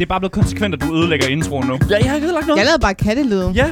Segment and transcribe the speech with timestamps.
[0.00, 1.78] Det er bare blevet konsekvent, at du ødelægger introen nu.
[1.90, 2.58] Ja, jeg har ikke ødelagt noget.
[2.58, 3.54] Jeg lavede bare kattelyden.
[3.54, 3.66] Ja.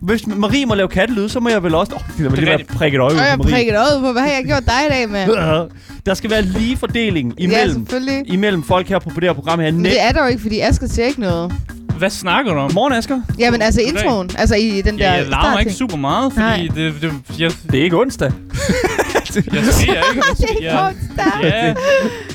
[0.00, 1.92] Hvis Marie må lave kattelyd, så må jeg vel også...
[1.94, 3.52] Åh, oh, det vil lige være prikket øje ud på jeg Marie.
[3.52, 5.26] prikket øjet på, hvad har jeg gjort dig i dag med?
[6.06, 8.32] Der skal være lige fordeling Ja, imellem, selvfølgelig.
[8.32, 9.70] imellem folk her på det her program her.
[9.72, 9.92] Men Net.
[9.92, 11.52] det er der jo ikke, fordi Asger siger ikke noget.
[11.98, 12.70] Hvad snakker du om?
[12.74, 13.20] Morgen, Asger.
[13.38, 14.02] Jamen altså Goddag.
[14.04, 16.68] introen, altså i den der Ja, jeg larmer ikke super meget, fordi Nej.
[16.74, 18.32] det, det, jeg, Det er ikke onsdag.
[18.32, 20.22] jeg skriger ikke.
[20.38, 21.24] Det er Ja, onsdag.
[21.42, 21.74] ja,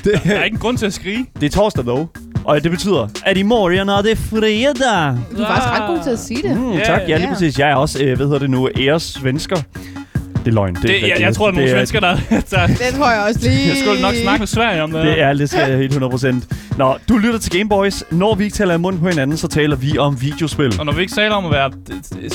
[0.04, 1.26] Det, der er ikke en grund til at skrige.
[1.40, 2.10] det er torsdag, dog.
[2.44, 4.66] Og det betyder, at i morgen er det fredag.
[5.36, 6.56] Du er faktisk ret god til at sige det.
[6.56, 7.58] Mm, Ja, tak, ja, lige præcis.
[7.58, 9.56] Jeg er også, øh, hvad hedder det nu, æresvensker.
[10.44, 10.74] Det er løgn.
[10.74, 12.16] Det, er Det, ikke jeg, jeg tror, at nogle Det er- svensker, der,
[12.50, 13.68] der Den tror jeg også lige.
[13.68, 15.02] jeg skulle nok snakke med Sverige om det.
[15.02, 16.76] Det er lidt skal helt 100%.
[16.78, 18.04] Nå, du lytter til Gameboys.
[18.10, 20.80] Når vi ikke taler i munden på hinanden, så taler vi om videospil.
[20.80, 21.70] Og når vi ikke taler om at være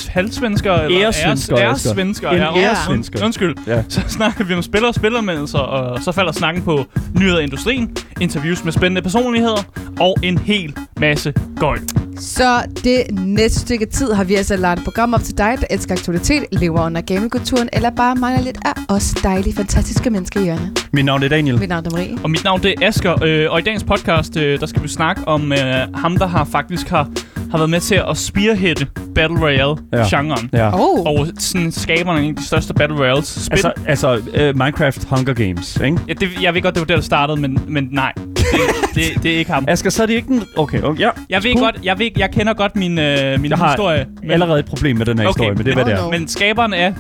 [0.10, 3.20] halvsvensker eller Æresvensker, æresvensker, En æresvensker.
[3.20, 3.56] und- Undskyld.
[3.68, 3.84] Ja.
[3.90, 6.86] Så snakker vi om spiller og spillermeldelser, og så falder snakken på
[7.20, 9.64] nyheder i industrien, interviews med spændende personligheder
[10.00, 11.82] og en hel masse gøjl.
[12.20, 15.68] Så det næste stykke tid har vi altså lagt et program op til dig, der
[15.70, 20.44] elsker aktualitet, lever under gamingkulturen, eller bare mangler lidt af os dejlige, fantastiske mennesker i
[20.44, 20.88] hjørnet.
[20.94, 21.60] Mit navn er Daniel.
[21.60, 22.18] Mit navn er Marie.
[22.24, 24.88] Og mit navn det er Asger, øh, og i dagens podcast, øh, der skal vi
[24.88, 25.60] snakke om øh,
[25.96, 27.10] ham, der har faktisk har,
[27.52, 30.50] har været med til at spearheade Battle Royale-genren.
[30.54, 30.70] Ja.
[30.74, 31.00] Oh.
[31.06, 33.28] Og sådan skaberne af en af de største Battle Royales.
[33.28, 33.52] Spil.
[33.52, 35.98] Altså, altså uh, Minecraft Hunger Games, ikke?
[36.08, 38.14] ja, det, jeg ved godt, det var der, der startede, men, men nej.
[38.16, 39.66] Det, det, det er ikke ham.
[39.68, 40.44] Asger, så er det ikke den...
[40.58, 41.10] Okay, okay ja.
[41.30, 41.64] Jeg ved Cool.
[41.64, 44.06] godt, jeg, ved, jeg kender godt min, øh, min Jeg har historie.
[44.22, 46.10] Men, Allerede et problem med den her Okay, historie, men det er, hvad det er.
[46.12, 46.94] Men skaberen er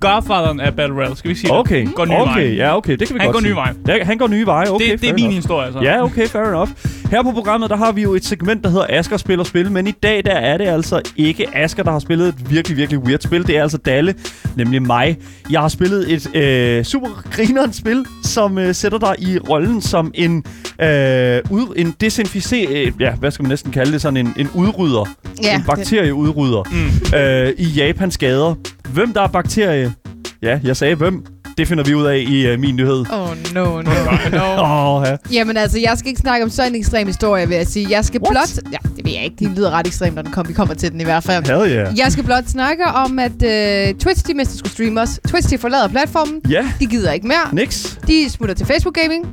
[0.00, 1.94] Godfatheren af Battle Royale, skal vi sige Okay, det?
[1.94, 2.54] Går nye okay, veje.
[2.54, 3.48] ja, okay, det kan vi Han godt går sige.
[3.50, 3.74] nye veje.
[3.88, 5.34] Ja, han går nye veje, okay, det, det er min enough.
[5.36, 5.80] historie, så.
[5.82, 6.70] Ja, okay, fair enough.
[7.10, 9.86] Her på programmet, der har vi jo et segment, der hedder Asker spiller spil, men
[9.86, 13.20] i dag, der er det altså ikke Asker, der har spillet et virkelig, virkelig weird
[13.20, 13.46] spil.
[13.46, 14.14] Det er altså Dalle,
[14.56, 15.16] nemlig mig.
[15.50, 20.10] Jeg har spillet et øh, super grinerende spil, som øh, sætter dig i rollen som
[20.14, 20.44] en,
[20.80, 22.66] øh, ud, en desinficer...
[22.70, 24.02] Øh, ja, hvad skal man næsten kalde det?
[24.02, 25.08] Sådan en, en udrydder.
[25.42, 26.62] Ja, en bakterieudrydder.
[26.70, 27.18] Mm.
[27.18, 28.54] øh, i Japans gader.
[28.92, 29.94] Hvem der er bakterie?
[30.42, 31.24] Ja, jeg sagde hvem.
[31.58, 33.04] Det finder vi ud af i uh, min nyhed.
[33.12, 34.62] Oh no, no, no.
[34.98, 35.16] Oh, ja.
[35.32, 37.86] Jamen altså, jeg skal ikke snakke om sådan en ekstrem historie, vil jeg sige.
[37.90, 38.30] Jeg skal What?
[38.32, 38.72] blot...
[38.72, 39.36] Ja, det ved jeg ikke.
[39.38, 41.46] Det lyder ret ekstremt, når den kom, vi kommer til den i hvert fald.
[41.46, 41.98] Hell yeah.
[41.98, 45.20] Jeg skal blot snakke om, at uh, Twitch, de mister skulle streamers.
[45.28, 46.40] Twitch, de forlader platformen.
[46.50, 47.48] Ja, De gider ikke mere.
[47.54, 47.98] niks.
[48.08, 49.24] De smutter til Facebook Gaming.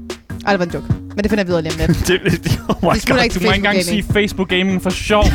[0.45, 1.04] Ej, det var en joke.
[1.15, 2.07] Men det finder jeg videre lige om lidt.
[2.07, 2.95] Det, det, oh my god.
[2.95, 3.83] ikke Du må ikke engang Gaming.
[3.85, 5.23] sige Facebook Gaming for sjov.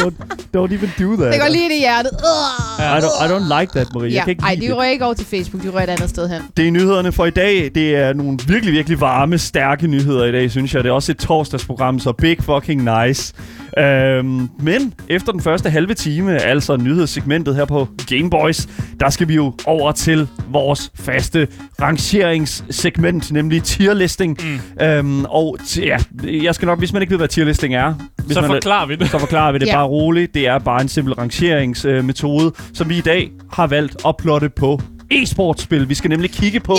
[0.00, 0.14] Don't,
[0.56, 1.32] don't even do that.
[1.32, 2.10] Det går lige ind i hjertet.
[2.12, 2.82] Uh.
[2.84, 4.08] I don't, I don't like that, Marie.
[4.10, 4.14] Ja.
[4.14, 4.76] Jeg kan ikke Ej, de det.
[4.76, 5.62] rører ikke over til Facebook.
[5.62, 6.42] De rører et andet sted hen.
[6.56, 7.70] Det er nyhederne for i dag.
[7.74, 10.84] Det er nogle virkelig, virkelig varme, stærke nyheder i dag, synes jeg.
[10.84, 13.34] Det er også et torsdagsprogram, så big fucking nice.
[13.78, 18.68] Øhm, men efter den første halve time, altså nyhedssegmentet her på Gameboys,
[19.00, 21.48] der skal vi jo over til vores faste
[21.82, 24.38] rangeringssegment, nemlig tierlisting.
[24.78, 24.84] Mm.
[24.86, 25.96] Øhm, og t- ja,
[26.42, 28.94] jeg skal nok, hvis man ikke ved, hvad tierlisting er, hvis Så man, forklarer vi
[28.96, 29.08] det.
[29.10, 30.34] så forklarer vi det bare roligt.
[30.34, 34.80] Det er bare en simpel rangeringsmetode, som vi i dag har valgt at plotte på
[35.12, 35.88] e-sportspil.
[35.88, 36.76] Vi skal nemlig kigge på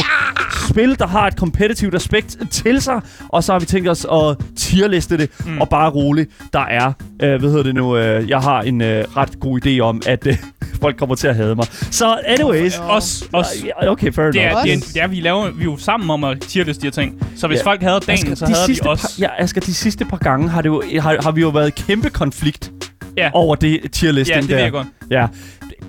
[0.69, 4.37] spil, der har et kompetitivt aspekt til sig, og så har vi tænkt os at
[4.57, 5.61] tierliste det, mm.
[5.61, 6.93] og bare roligt, der er,
[7.23, 10.27] øh, hvad hedder det nu, øh, jeg har en øh, ret god idé om, at
[10.27, 10.37] øh,
[10.81, 11.65] folk kommer til at hade mig.
[11.91, 13.47] Så anyways, Os, os.
[13.81, 14.59] Ja, okay, fair Det enough.
[14.59, 14.83] er, det er, Os.
[14.83, 17.27] det er, vi laver vi er jo sammen om at tierliste de her ting.
[17.35, 17.63] Så hvis Ja.
[17.65, 19.01] folk havde dagen, Asger, så de havde sidste os.
[19.01, 21.75] Par, ja, Asger, de sidste par gange har, det jo, har, har vi jo været
[21.75, 22.71] kæmpe konflikt
[23.17, 23.29] Ja.
[23.33, 24.69] over det tierlisting Ja, det der.
[24.69, 24.87] godt.
[25.11, 25.27] Ja,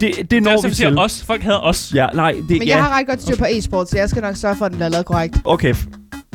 [0.01, 0.99] det, det, det Det er når også, vi siger til.
[0.99, 1.25] os.
[1.27, 1.93] Folk havde os.
[1.95, 2.77] Ja, nej, det, Men ja.
[2.77, 4.79] jeg har ret godt styr på e-sport, så jeg skal nok sørge for, at den
[4.79, 5.37] bliver lavet korrekt.
[5.45, 5.75] Okay,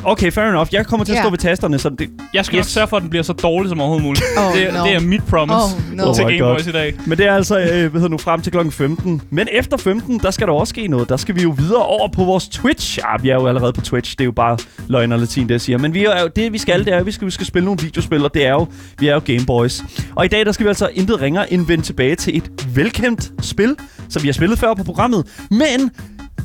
[0.04, 0.68] okay, fair enough.
[0.72, 1.22] Jeg kommer til at Ja.
[1.22, 2.10] stå ved tasterne, så det...
[2.34, 2.66] Jeg skal yes.
[2.66, 4.24] nok sørge for, at den bliver så dårlig som overhovedet muligt.
[4.38, 4.84] Oh, det, no.
[4.84, 6.08] det er mit promise Oh, no.
[6.08, 6.54] Oh til my Game God.
[6.56, 6.94] Boys i dag.
[7.06, 9.22] Men det er altså, øh, hvad hedder nu, frem til klokken 15.
[9.30, 11.08] Men efter 15, der skal der også ske noget.
[11.08, 12.98] Der skal vi jo videre over på vores Twitch.
[12.98, 14.12] Ja, vi er jo allerede på Twitch.
[14.12, 15.78] Det er jo bare løgn og latin, det jeg siger.
[15.78, 17.64] Men vi er jo, det, vi skal, det er, at vi skal, vi skal spille
[17.64, 18.66] nogle videospil, og det er jo,
[18.98, 19.82] vi er jo Game Boys.
[20.16, 23.32] Og i dag, der skal vi altså intet ringere end vende tilbage til et velkendt
[23.42, 23.76] spil,
[24.08, 25.26] som vi har spillet før på programmet.
[25.50, 25.90] Men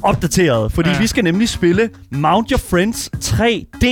[0.04, 1.00] opdateret, fordi ja.
[1.00, 3.86] Vi skal nemlig spille Mount Your Friends 3D.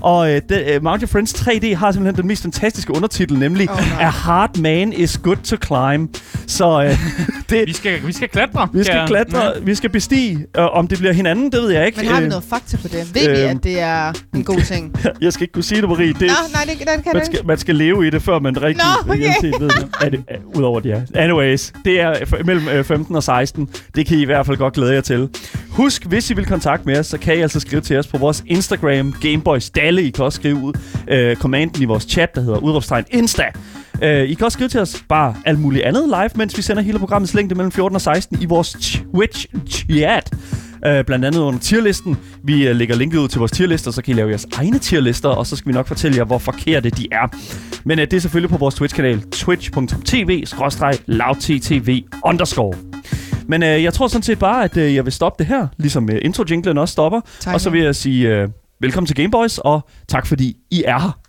[0.00, 3.70] Og øh, det, øh, Mount Your Friends 3D har simpelthen den mest fantastiske undertitel, nemlig
[3.70, 4.02] Oh.
[4.04, 6.16] A Hard Man is Good to Climb.
[6.46, 6.90] Så øh,
[7.50, 8.68] det, Vi skal, vi skal klatre.
[8.72, 9.06] vi skal Ja.
[9.06, 9.50] klatre, Ja.
[9.62, 10.46] vi skal bestige.
[10.58, 11.98] Øh, om det bliver hinanden, det ved jeg ikke.
[12.00, 13.14] Men har vi Øh, noget fakta på det?
[13.14, 13.56] Ved vi, øhm.
[13.56, 15.00] at det er en god ting?
[15.20, 16.08] Jeg skal ikke kunne sige det, Marie.
[16.12, 18.62] Det, Nå, nej, det, den kan man, skal, man skal leve i det, før man
[18.62, 19.32] rigtig Nå, okay.
[19.40, 19.88] set ved det.
[20.00, 21.00] Er det er, Udover det, ja.
[21.22, 22.14] Anyways, det er
[22.44, 23.68] mellem øh, 15 og 16.
[23.94, 25.28] Det kan I i hvert fald godt glæde jer til.
[25.70, 28.18] Husk, hvis I vil kontakte med os, så kan I altså skrive til os på
[28.18, 30.02] vores Instagram, Gameboys Dalle.
[30.02, 30.72] I kan også skrive ud
[31.08, 33.44] øh, kommanden i vores chat, der hedder udråbstegn Insta.
[34.02, 36.82] Uh, I kan også skrive til os bare alt muligt andet live, mens vi sender
[36.82, 40.30] hele programmets længde mellem 14 og 16 i vores Twitch-chat.
[40.74, 42.16] Uh, blandt andet under tierlisten.
[42.44, 45.28] Vi uh, lægger linket ud til vores tierlister, så kan I lave jeres egne tierlister,
[45.28, 47.36] og så skal vi nok fortælle jer, hvor forkerte de er.
[47.84, 52.74] Men uh, det er selvfølgelig på vores Twitch-kanal, twitch.tv-lavttv underscore.
[53.48, 56.04] Men uh, jeg tror sådan set bare, at uh, jeg vil stoppe det her, ligesom
[56.04, 57.20] uh, intro-jinglen også stopper.
[57.40, 57.54] Tak.
[57.54, 58.48] Og så vil jeg sige uh,
[58.80, 61.27] velkommen til Gameboys, og tak fordi I er her.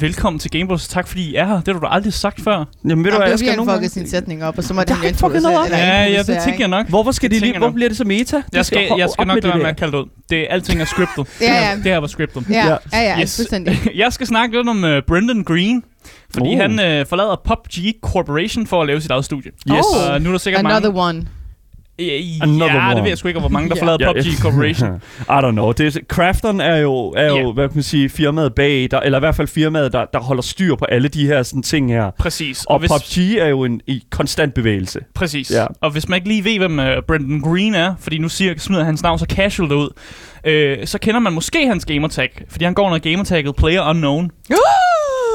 [0.00, 0.88] Velkommen til Gameboys.
[0.88, 1.54] Tak fordi I er her.
[1.54, 2.64] Det har du da aldrig sagt før.
[2.88, 3.88] Jamen ved du det jeg skal nogle gange...
[3.88, 5.64] sin sætning op, og så må er jo ikke introducere- noget op.
[5.64, 6.88] eller Ja, ja, det tænker jeg nok.
[6.88, 7.58] Hvorfor skal Det de lige...
[7.58, 8.42] Hvor bliver det så meta?
[8.52, 10.08] Jeg skal, jeg skal nok lade være det med at kalde det ud.
[10.30, 11.26] Det, alting er scriptet.
[11.40, 11.74] Ja, ja.
[11.76, 12.44] Det her var scriptet.
[12.50, 12.76] Ja, Ja.
[12.92, 13.36] ja, ja, Yes.
[13.36, 13.78] fuldstændig.
[14.02, 15.82] Jeg skal snakke lidt om uh, Brendan Green.
[16.34, 16.58] Fordi Oh.
[16.60, 19.50] han uh, forlader PUBG Corporation for at lave sit eget studie.
[19.70, 19.84] Yes.
[19.94, 20.12] Oh.
[20.12, 21.00] Og nu er der sikkert Another mange...
[21.00, 21.26] one.
[21.98, 23.02] Ja, Another ja, det one.
[23.02, 23.82] ved jeg sgu ikke, hvor mange, der Ja.
[23.82, 24.38] forlader PUBG.
[24.42, 24.88] Corporation.
[25.36, 25.72] I don't know.
[25.72, 27.52] Det er, Crafteren er jo, er jo Ja.
[27.52, 30.42] hvad kan man sige, firmaet bag, der, eller i hvert fald firmaet, der, der holder
[30.42, 32.10] styr på alle de her sådan, ting her.
[32.18, 32.64] Præcis.
[32.64, 35.00] Og, hvis, PUBG er jo en i konstant bevægelse.
[35.14, 35.50] Præcis.
[35.50, 35.66] Ja.
[35.80, 38.84] Og hvis man ikke lige ved, hvem uh, Brendan Green er, fordi nu siger, smider
[38.84, 39.88] hans navn så casual ud,
[40.44, 44.30] øh, så kender man måske hans gamertag, fordi han går under gamertagget Player Unknown.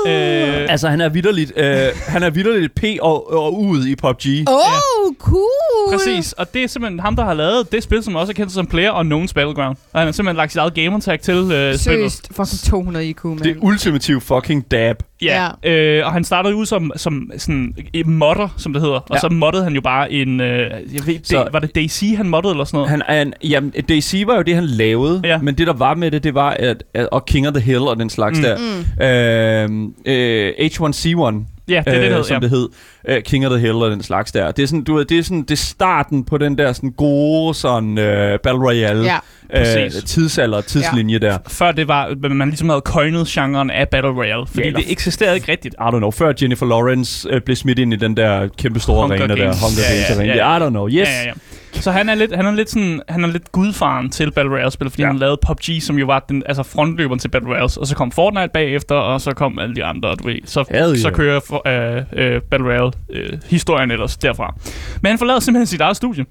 [0.07, 4.25] Øh, Altså, han er vidderligt, øh, han er vidderligt P og, og ud i PUBG.
[4.48, 5.92] Oh, cool.
[5.92, 8.51] Præcis, og det er simpelthen ham, der har lavet det spil, som også er kendt
[8.51, 9.77] som Player Unknown's Battleground.
[9.94, 11.80] Og han har simpelthen lagt sit eget gamertag til øh, spillet.
[11.80, 13.38] Seriøst, fucking 200 IQ, man.
[13.38, 15.03] Det er ultimativ fucking dab.
[15.22, 18.96] Ja, øh, og han startede ud som, som sådan en modder, som det hedder.
[18.96, 19.20] Og Ja.
[19.20, 20.40] så moddede han jo bare en...
[20.42, 22.90] Øh, jeg ved, Så- så, var det Daisy, han moddede eller sådan noget?
[22.90, 25.38] Han er en, jamen, DayZ var jo det, han lavede, Ja.
[25.38, 27.80] men det, der var med det, det var, at, at og King of the Hill
[27.82, 28.44] og den slags Mm.
[28.44, 28.58] der.
[28.58, 29.92] Mm.
[30.06, 31.36] Øh, øh, H1C1,
[31.68, 32.40] ja, det er det, det øh, hed, som ja.
[32.40, 32.70] det hed.
[33.10, 34.52] Uh, King of the Hill og den slags der.
[34.52, 36.92] Det er sådan, du ved, det er sådan, det er starten på den der sådan
[36.92, 39.18] gode sådan uh, Battle Royale Ja.
[39.53, 40.03] Uh, præcis.
[40.03, 41.27] tidsalder, tidslinje ja.
[41.27, 41.38] der.
[41.48, 44.48] Før det var, man ligesom havde coined genren af Battle Royale.
[44.48, 45.75] Fordi Ja, eller- det eksisterede ikke rigtigt.
[45.80, 49.01] I don't know, før Jennifer Lawrence uh, blev smidt ind i den der kæmpe store
[49.01, 49.42] Hunger arena der.
[49.44, 49.62] Games.
[49.62, 50.36] Hunger Ja, Games ja, arena.
[50.36, 50.57] ja, ja.
[50.57, 50.95] I don't know, yes.
[50.95, 51.31] Ja, ja, ja.
[51.74, 54.89] Så han er lidt, han er lidt sådan, han er lidt gudfaren til Battle Royale-spil,
[54.89, 55.07] fordi Ja.
[55.07, 58.12] han lavede PUBG, som jo var den, altså frontløberen til Battle Royale, og så kom
[58.12, 60.36] Fortnite bagefter, og så kom alle de andre, du ved.
[60.45, 61.15] Så, Hell så yeah.
[61.15, 64.56] kører for, øh, øh, Battle Royale-historien ellers derfra.
[65.01, 66.25] Men han forlader simpelthen sit eget studie,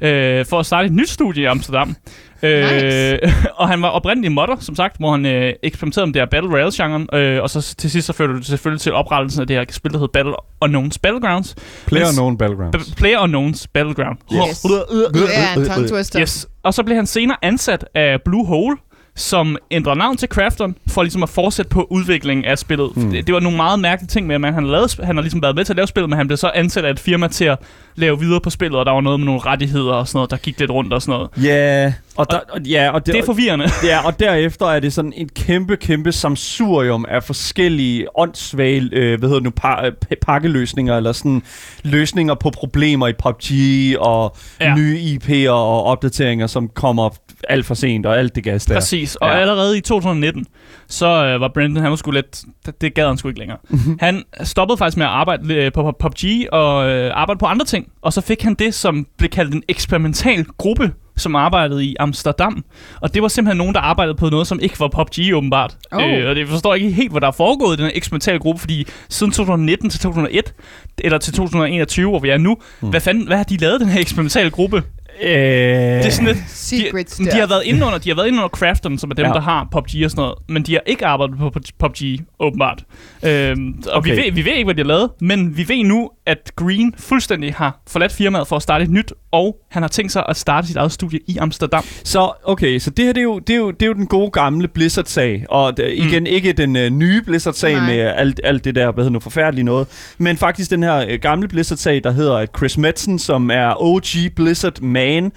[0.00, 1.96] øh, for at starte et nyt studie i Amsterdam.
[2.42, 2.86] Nice.
[3.24, 6.26] Øh, og han var oprindelig modder, som sagt, hvor han øh, eksperimenterede med det her
[6.26, 9.56] Battle Royale-genren, øh, og så til sidst så førte det selvfølgelig til oprettelsen af det
[9.56, 10.32] her spil, der hedder Battle
[10.64, 11.54] Unknown's Battlegrounds.
[11.86, 12.90] Player Men- Known Battlegrounds.
[12.94, 14.18] B- Player Unknown's Battleground.
[14.32, 14.60] Yes.
[14.60, 16.20] Det er en tongue twister.
[16.20, 16.48] Yes.
[16.62, 18.76] Og så blev han senere ansat af Blue Hole,
[19.16, 22.96] som ændrer navn til Crafton, for ligesom at fortsætte på udviklingen af spillet.
[22.96, 23.10] Mm.
[23.10, 25.42] Det, det var nogle meget mærkelige ting med, at man, han, lavet, han har ligesom
[25.42, 27.44] været med til at lave spillet, men han blev så ansat af et firma til
[27.44, 27.58] at
[27.94, 30.36] lave videre på spillet, og der var noget med nogle rettigheder og sådan noget, der
[30.36, 31.30] gik lidt rundt og sådan noget.
[31.44, 33.66] Ja, og, der, og, ja, og Det er forvirrende.
[33.84, 39.28] Ja, og derefter er det sådan en kæmpe, kæmpe samsurium af forskellige åndssvage, øh, hvad
[39.28, 41.42] hedder nu, pa- øh, pa- pakkeløsninger, eller sådan
[41.82, 43.50] løsninger på problemer i PUBG,
[43.98, 44.74] og ja.
[44.74, 47.08] Nye IP'er og opdateringer, som kommer
[47.48, 48.74] alt for sent, og alt det gas der.
[48.74, 49.16] Præcis.
[49.16, 49.38] Og ja.
[49.38, 50.46] allerede i 2019,
[50.90, 52.42] så øh, var Brendan, han var sgu lidt,
[52.80, 53.58] det, gad han sgu ikke længere.
[53.70, 53.98] Mhm.
[54.00, 57.86] han stoppede faktisk med at arbejde øh, på, PUBG og øh, arbejde på andre ting.
[58.02, 62.64] Og så fik han det, som blev kaldt en eksperimental gruppe, som arbejdede i Amsterdam.
[63.00, 65.76] Og det var simpelthen nogen, der arbejdede på noget, som ikke var PUBG åbenbart.
[65.92, 66.02] Oh.
[66.02, 68.60] Øh, og det forstår ikke helt, hvad der er foregået i den her eksperimentale gruppe,
[68.60, 70.54] fordi siden 2019 til 2001,
[70.98, 72.90] eller til 2021, hvor vi er nu, Hmm.
[72.90, 74.82] hvad fanden, hvad har de lavet, den her eksperimentale gruppe?
[75.22, 77.30] Øh, Det er sådan lidt, Secrets de, der.
[77.30, 79.32] de har været inde under, de har været inde under Crafton, som er dem, Ja.
[79.32, 82.84] der har PUBG og sådan noget, men de har ikke arbejdet på PUBG, åbenbart.
[83.24, 84.10] Øhm, og Okay.
[84.10, 86.94] vi, ved, vi ved ikke, hvad de har lavet, men vi ved nu, at Green
[86.98, 90.36] fuldstændig har forladt firmaet for at starte et nyt, og han har tænkt sig at
[90.36, 91.84] starte sit eget studie i Amsterdam.
[92.04, 94.06] Så, okay, så det her, det er jo, det er jo, det er jo den
[94.06, 95.44] gode gamle Blizzard-sag.
[95.48, 97.86] Og det, igen, ikke den øh, nye Blizzard-sag Nej.
[97.86, 100.14] med alt, alt det der, hvad hedder nu, forfærdelige noget.
[100.18, 104.34] Men faktisk den her øh, gamle Blizzard-sag, der hedder at Chris Metzen, som er OG
[104.36, 105.32] Blizzard-man, øh,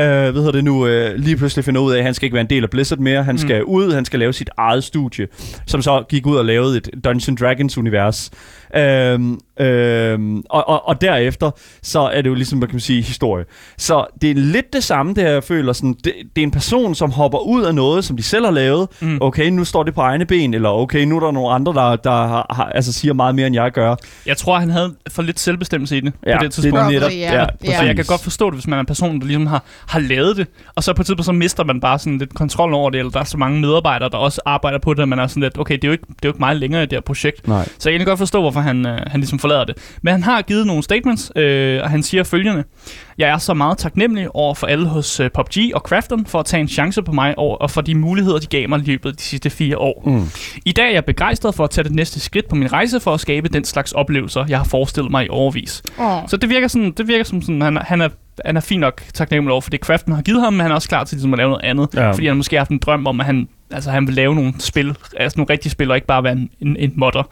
[0.00, 2.40] hvad hedder det nu, øh, lige pludselig finder ud af, at han skal ikke være
[2.40, 3.24] en del af Blizzard mere.
[3.24, 5.26] Han skal ud, han skal lave sit eget studie,
[5.66, 8.30] som så gik ud og lavede et Dungeons Dragons-univers.
[8.76, 11.50] Øhm, øhm, og, og, og derefter,
[11.82, 13.44] så er det jo ligesom, hvad kan man sige, historie.
[13.78, 15.72] Så det er lidt det samme, det her, jeg føler.
[15.72, 18.52] Sådan, det, det er en person, som hopper ud af noget, som de selv har
[18.52, 18.88] lavet.
[19.00, 19.18] Mm.
[19.20, 21.96] Okay, nu står det på egne ben, eller okay, nu er der nogle andre, der,
[21.96, 23.94] der har, har, altså siger meget mere, end jeg gør.
[24.26, 26.78] Jeg tror, han havde for lidt selvbestemmelse i det Ja, på det tidspunkt.
[26.78, 27.34] det er netop, ja.
[27.40, 27.80] ja, Ja.
[27.80, 30.00] Og jeg kan godt forstå det, hvis man er en person, der ligesom har har
[30.00, 32.90] lavet det, og så på et tidspunkt så mister man bare sådan lidt kontrol over
[32.90, 35.26] det, eller der er så mange medarbejdere, der også arbejder på det, og man er
[35.26, 36.92] sådan lidt, okay, det er jo ikke, det er jo ikke meget længere i det
[36.96, 37.48] her projekt.
[37.48, 37.68] Nej.
[37.78, 39.74] Så jeg kan godt forstå, hvorfor han, øh, han ligesom forlader det.
[40.02, 42.64] Men han har givet nogle statements, øh, og han siger følgende.
[43.18, 46.46] Jeg er så meget taknemmelig over for alle hos øh, PUBG og Crafton for at
[46.46, 49.10] tage en chance på mig over, og for de muligheder, de gav mig i løbet
[49.10, 50.02] af de sidste fire år.
[50.06, 50.28] Mm.
[50.64, 53.14] I dag er jeg begejstret for at tage det næste skridt på min rejse for
[53.14, 55.82] at skabe den slags oplevelser, jeg har forestillet mig i overvis.
[55.98, 56.22] Oh.
[56.28, 58.08] Så det virker, sådan, det virker som sådan, han, er- han er
[58.44, 60.74] han er fint nok taknemmelig over for det, Crafton har givet ham, men han er
[60.74, 61.88] også klar til ligesom, at lave noget andet.
[61.94, 62.10] Ja.
[62.12, 64.52] Fordi han måske har haft en drøm om, at han, altså, han vil lave nogle
[64.58, 67.22] spil, altså nogle rigtige spil, og ikke bare være en, en, en modder.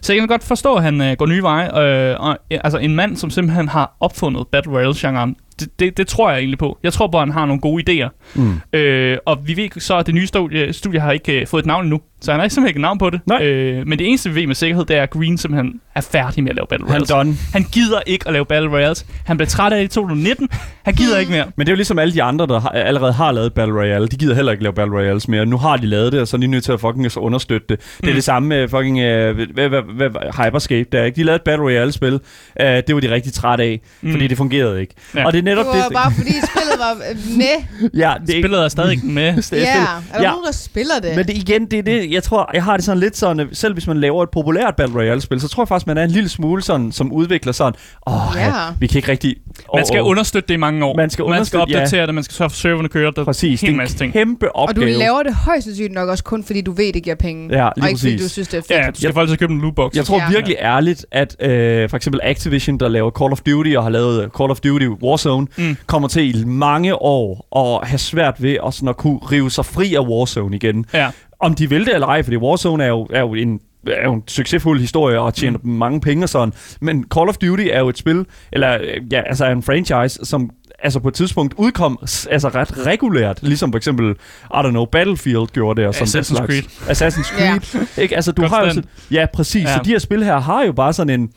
[0.00, 1.80] Så jeg kan godt forstå, at han øh, går nye veje.
[1.80, 6.30] Øh, og, altså en mand, som simpelthen har opfundet Battle Royale-genren, det, det, det tror
[6.30, 6.78] jeg egentlig på.
[6.82, 8.08] Jeg tror på, at han har nogle gode idéer.
[8.34, 8.60] Mm.
[8.72, 11.66] Øh, og vi ved så, at det nye studie, studie har ikke øh, fået et
[11.66, 12.00] navn endnu.
[12.20, 13.20] Så han har simpelthen ikke navn på det.
[13.26, 13.42] Nej.
[13.46, 16.42] Øh, men det eneste, vi ved med sikkerhed, det er, at Green simpelthen er færdig
[16.42, 17.08] med at lave Battle Han Royales.
[17.08, 17.34] done.
[17.52, 19.06] Han gider ikke at lave Battle Royales.
[19.26, 20.48] Han blev træt af det i 2019.
[20.84, 21.44] Han gider ikke mere.
[21.56, 24.08] Men det er jo ligesom alle de andre, der har, allerede har lavet Battle Royale.
[24.08, 25.46] De gider heller ikke lave Battle Royales mere.
[25.46, 27.66] Nu har de lavet det, og så er de nødt til at fucking så understøtte
[27.68, 27.78] det.
[28.00, 28.14] Det er Mm.
[28.14, 31.16] det samme med fucking uh, Hyperscape der, ikke?
[31.16, 32.12] De lavede et Battle Royale-spil.
[32.14, 32.18] Uh,
[32.60, 34.10] det var de rigtig træt af, mm.
[34.12, 34.94] fordi det fungerede ikke.
[35.14, 35.26] Ja.
[35.26, 35.92] Og det er Det netop var det.
[35.92, 37.90] bare fordi spillet var øh, med.
[38.00, 39.32] ja, det ikke, Spillet er stadig ikke med.
[39.50, 40.30] det Ja, er der Ja.
[40.30, 41.16] nogen, der spiller det?
[41.16, 43.72] Men det, igen, det er det, jeg tror, jeg har det sådan lidt sådan, selv
[43.72, 46.28] hvis man laver et populært Battle Royale-spil, så tror jeg faktisk, man er en lille
[46.28, 47.72] smule sådan, som udvikler sådan,
[48.06, 48.46] åh, oh, ja.
[48.46, 48.52] Ja.
[48.80, 49.36] vi kan ikke rigtig...
[49.74, 50.08] Man skal åh.
[50.08, 50.96] understøtte det i mange år.
[50.96, 53.10] Man skal man skal opdatere det, man skal sørge for, serverne kører.
[53.10, 54.12] Der Præcis, er det en er masse en ting.
[54.12, 54.98] kæmpe Og du opgave.
[54.98, 57.48] laver det højst sandsynligt nok også kun, fordi du ved, det giver penge.
[57.62, 58.70] Ja, lige og ikke fordi du synes, det er fedt.
[58.70, 59.94] Ja, du skal faktisk købe en lootbox.
[59.94, 60.28] Jeg tror Ja.
[60.30, 64.22] virkelig ærligt, at øh, for eksempel Activision, der laver Call of Duty og har lavet
[64.24, 65.76] øh, Call of Duty Warzone, mm.
[65.86, 69.64] kommer til i mange år at have svært ved at, sådan at kunne rive sig
[69.66, 70.84] fri af Warzone igen.
[70.94, 71.08] Ja.
[71.40, 74.14] Om de vil det eller ej, fordi Warzone er jo, er jo en er jo
[74.14, 75.70] en succesfuld historie og tjener mm.
[75.70, 76.54] mange penge og sådan.
[76.80, 78.78] Men Call of Duty er jo et spil, eller
[79.12, 81.98] ja, altså er en franchise, som altså på et tidspunkt udkom
[82.30, 84.10] altså ret regulært, ligesom for eksempel,
[84.44, 85.88] I don't know, Battlefield gjorde det.
[85.88, 86.46] Og sådan Assassin's slags.
[86.46, 86.62] Creed.
[86.62, 87.58] Assassin's Ja.
[87.58, 87.86] Creed.
[87.98, 88.16] Ikke?
[88.16, 89.62] Altså, du har jo sådan, Ja, præcis.
[89.62, 89.74] Ja.
[89.74, 91.30] Så de her spil her har jo bare sådan en...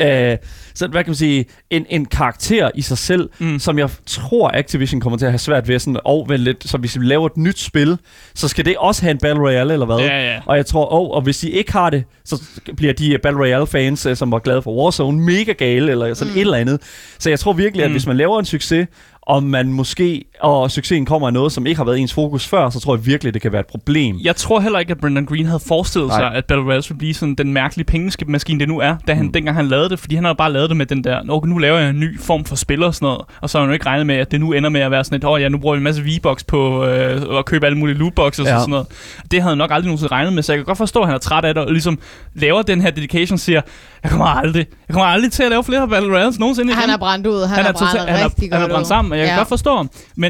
[0.00, 0.36] Øh,
[0.74, 3.58] så hvad kan man sige, en, en karakter i sig selv, Mm.
[3.58, 6.68] som jeg tror Activision kommer til at have svært ved sådan at overvælde lidt.
[6.68, 7.98] Så hvis vi laver et nyt spil,
[8.34, 9.96] så skal det også have en Battle Royale, eller hvad?
[9.98, 10.40] Ja, ja.
[10.46, 12.42] Og jeg tror, oh, og hvis de ikke har det, så
[12.76, 16.38] bliver de Battle Royale-fans, øh, som var glade for Warzone, mega gale, eller sådan mm.
[16.38, 16.80] et eller andet.
[17.18, 17.94] Så jeg tror virkelig, at Mm.
[17.94, 18.86] hvis man laver en succes,
[19.22, 22.70] og man måske, og succesen kommer af noget, som ikke har været ens fokus før,
[22.70, 24.16] så tror jeg virkelig, det kan være et problem.
[24.22, 26.18] Jeg tror heller ikke, at Brendan Green havde forestillet Nej.
[26.20, 29.26] sig, at Battle Royale ville blive sådan den mærkelige pengemaskine, det nu er, da han,
[29.26, 29.32] mm.
[29.32, 29.98] Dengang han lavede det.
[29.98, 32.20] Fordi han havde bare lavet det med den der, Nå, nu laver jeg en ny
[32.20, 33.20] form for spil og sådan noget.
[33.40, 35.04] Og så har han jo ikke regnet med, at det nu ender med at være
[35.04, 37.66] sådan et, åh oh, ja, nu bruger vi en masse V-Bucks på øh, at købe
[37.66, 38.54] alle mulige lootboxes ja.
[38.54, 38.86] Og sådan noget.
[39.30, 41.14] Det havde han nok aldrig nogensinde regnet med, så jeg kan godt forstå, at han
[41.14, 41.98] er træt af det, og ligesom
[42.34, 43.60] laver den her dedication og siger,
[44.02, 46.80] jeg kommer aldrig, jeg kommer aldrig til at lave flere Battle Royales nogensinde igen.
[46.80, 47.46] Han er brændt ud.
[47.46, 48.88] Han, han er brændt han rigtig er, han er godt brændt ud.
[48.88, 49.38] sammen, og jeg kan Ja.
[49.40, 49.90] godt forstå ham.
[50.16, 50.25] Men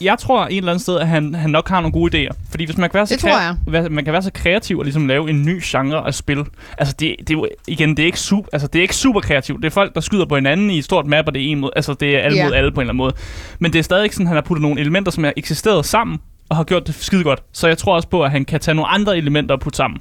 [0.00, 2.32] jeg tror et eller andet sted, at han, han nok har nogle gode idéer.
[2.50, 3.14] Fordi hvis man kan være så,
[3.66, 6.44] være- man kan være så kreativ og ligesom lave en ny genre af spil.
[6.78, 9.20] Altså det, det er jo, igen, det er, ikke super, altså det er ikke super
[9.20, 9.58] kreativt.
[9.62, 11.60] Det er folk, der skyder på hinanden i et stort map, og det er en
[11.60, 12.44] mod, altså det er alle Ja.
[12.44, 13.14] mod alle på en eller anden måde.
[13.58, 15.84] Men det er stadig ikke sådan, at han har puttet nogle elementer, som er eksisteret
[15.86, 17.42] sammen, og har gjort det skide godt.
[17.52, 20.00] Så jeg tror også på, at han kan tage nogle andre elementer og putte sammen.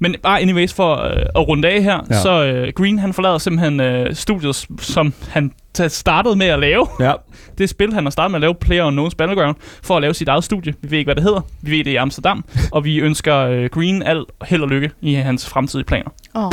[0.00, 2.20] Men bare anyways, for øh, at runde af her, ja.
[2.22, 6.86] Så øh, Green han forlader simpelthen øh, studiet, som han t- startede med at lave.
[7.00, 7.12] Ja.
[7.58, 10.44] Det spil, han har startet med at lave, PlayerUnknown's Battleground, for at lave sit eget
[10.44, 10.74] studie.
[10.82, 11.40] Vi ved ikke, hvad det hedder.
[11.62, 12.44] Vi ved, det er i Amsterdam.
[12.72, 16.10] og vi ønsker øh, Green al held og lykke i hans fremtidige planer.
[16.34, 16.52] Åh.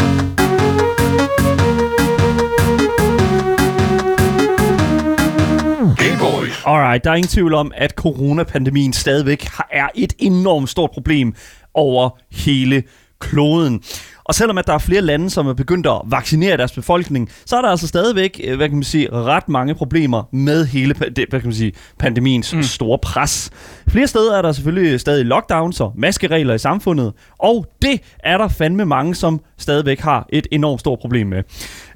[6.66, 11.34] Alright, der er ingen tvivl om, at coronapandemien stadigvæk har- er et enormt stort problem
[11.74, 12.84] over hele
[13.20, 13.82] kloden.
[14.26, 17.58] Og selvom at der er flere lande, som er begyndt at vaccinere deres befolkning, så
[17.58, 21.26] er der altså stadigvæk, øh, hvad kan man sige, ret mange problemer med hele det,
[21.30, 22.64] hvad kan man sige, pandemiens mm.
[22.64, 23.52] store pres.
[23.88, 28.48] Flere steder er der selvfølgelig stadig lockdowns og maskeregler i samfundet, og det er der
[28.48, 31.44] fandme mange, som stadigvæk har et enormt stort problem med.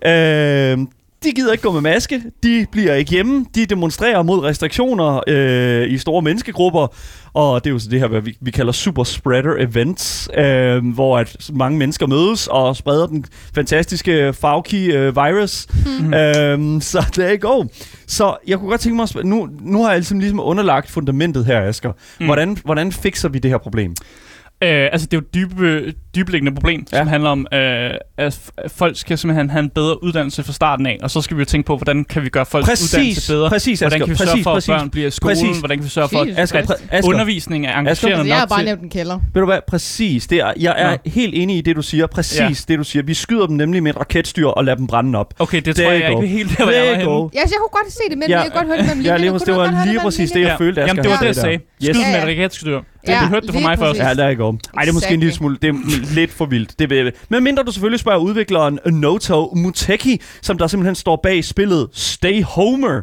[0.05, 0.87] Øh,
[1.23, 5.91] de gider ikke gå med maske, de bliver ikke hjemme, de demonstrerer mod restriktioner øh,
[5.91, 6.87] i store menneskegrupper,
[7.33, 10.93] og det er jo så det her, hvad vi, vi kalder super spreader events, øh,
[10.93, 15.67] hvor at mange mennesker mødes og spreder den fantastiske Fauci øh, virus.
[15.99, 16.13] Mm.
[16.13, 17.63] Øh, så there you go.
[18.07, 20.91] Så jeg kunne godt tænke mig at spørge, nu, nu har jeg ligesom, ligesom underlagt
[20.91, 21.91] fundamentet her, Asger.
[21.91, 21.95] Mm.
[22.19, 22.25] Mm.
[22.25, 23.95] Hvordan, hvordan fikser vi det her problem?
[24.63, 26.97] Øh, altså, det er jo et dybe, dybeliggende problem, ja.
[26.97, 30.97] Som handler om, øh, at folk skal simpelthen have en bedre uddannelse fra starten af,
[31.03, 33.49] og så skal vi jo tænke på, hvordan kan vi gøre folks Præcis, uddannelse bedre?
[33.49, 34.67] præcis, hvordan Asger, kan vi sørge præcis, for, at præcis.
[34.67, 35.37] børn bliver i skolen?
[35.37, 35.57] Præcis.
[35.59, 36.59] Hvordan kan vi sørge for, at Asger,
[36.91, 38.65] Asger, undervisning er engagerende Altså, jeg har nok bare til...
[38.65, 39.19] nævnt en kælder.
[39.33, 39.59] Ved du hvad?
[39.67, 40.27] Præcis.
[40.27, 40.97] Det er, jeg er Ja.
[41.05, 42.07] helt enig i det, du siger.
[42.07, 42.73] Præcis Ja.
[42.73, 43.03] det, du siger.
[43.03, 45.33] Vi skyder dem nemlig med et raketstyr og lader dem brænde op.
[45.39, 46.21] Okay, det There tror jeg go.
[46.21, 47.11] ikke helt der, hvor jeg var henne.
[47.33, 49.11] Ja, jeg kunne godt se det, men Ja, jeg kunne godt høre det mellem Ja,
[49.45, 50.87] det var lige præcis det, jeg følte, Asger.
[50.89, 51.59] Jamen, det var det, jeg sagde.
[51.81, 52.79] Skyd med et raketstyr.
[53.01, 53.99] Det, Ja, du hørte det fra mig først.
[53.99, 54.17] præcis.
[54.17, 54.51] Ja, der er go.
[54.51, 56.79] Ej, det er måske en lille smule, det er lidt for vildt.
[56.79, 61.43] Det er, men mindre du selvfølgelig spørger udvikleren Noto Muteki, som der simpelthen står bag
[61.43, 63.01] spillet Stay Homer.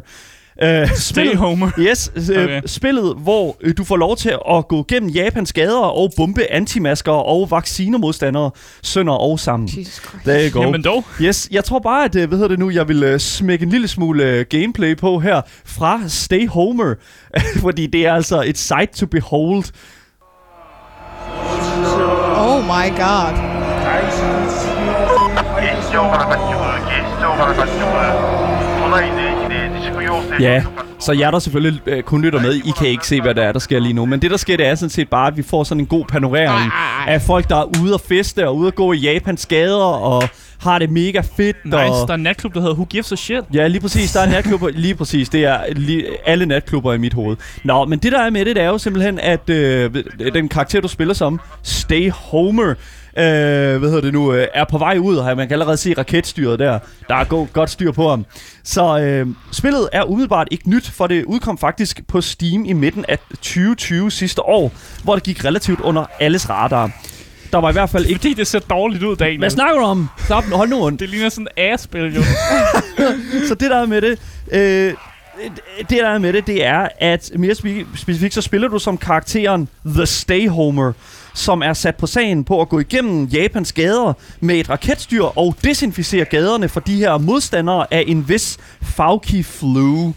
[0.63, 1.71] Uh, Stay Homer.
[1.79, 2.61] Yes, øh, Okay.
[2.65, 7.11] spillet, hvor øh, du får lov til at gå gennem Japans gader og bombe antimasker
[7.11, 8.51] og vaccinemodstandere
[8.83, 9.69] sønder og sammen.
[9.77, 10.55] Jesus Christ.
[10.55, 11.03] Jamen dog.
[11.21, 13.69] Yes, jeg tror bare, at, øh, hvad hedder det nu, jeg vil uh, smække en
[13.69, 16.93] lille smule uh, gameplay på her fra Stay Homer,
[17.65, 19.63] fordi det er altså et sight to behold.
[22.37, 23.57] Oh my god.
[29.01, 29.26] 警
[30.39, 30.63] Ja,
[30.99, 33.51] så jer, der selvfølgelig øh, kun lytter med, I kan ikke se, hvad der er,
[33.51, 34.05] der sker lige nu.
[34.05, 36.05] Men det, der sker, det er sådan set bare, at vi får sådan en god
[36.05, 36.71] panorering
[37.07, 40.23] af folk, der er ude at feste og ude at gå i Japans gader og
[40.59, 41.65] har det mega fedt.
[41.65, 43.43] Nice, og der er en natklub, der hedder Who Gives a Shit.
[43.53, 44.11] Ja, lige præcis.
[44.11, 44.69] Der er natklubber.
[44.85, 45.29] lige præcis.
[45.29, 47.37] Det er lige, alle natklubber i mit hoved.
[47.63, 49.95] Nå, men det der er med det, det er jo simpelthen, at øh,
[50.33, 52.73] den karakter, du spiller som, Stay Homer,
[53.17, 55.23] øh, hvad hedder det nu, øh, er på vej ud.
[55.23, 55.35] Her.
[55.35, 56.79] Man kan allerede se raketstyret der.
[57.09, 58.25] Der er go- godt styr på ham.
[58.63, 63.05] Så øh, spillet er umiddelbart ikke nyt, for det udkom faktisk på Steam i midten
[63.07, 64.71] af 2020 sidste år,
[65.03, 66.91] hvor det gik relativt under alles radar.
[67.51, 68.19] Der var i hvert fald ikke...
[68.19, 69.39] Fordi det ser dårligt ud, Daniel.
[69.39, 70.09] Hvad snakker du om?
[70.25, 70.99] Stop, hold nu ondt.
[70.99, 72.21] Det ligner sådan en A-spil, jo.
[73.47, 74.19] Så det der er med det,
[74.51, 74.93] øh,
[75.79, 78.97] det der er med det, det er, at mere spe- specifikt, så spiller du som
[78.97, 80.93] karakteren The Stay Homer,
[81.33, 85.55] som er sat på sagen på at gå igennem Japans gader med et raketstyr og
[85.63, 90.13] desinficere gaderne for de her modstandere af en vis Fauci Flu.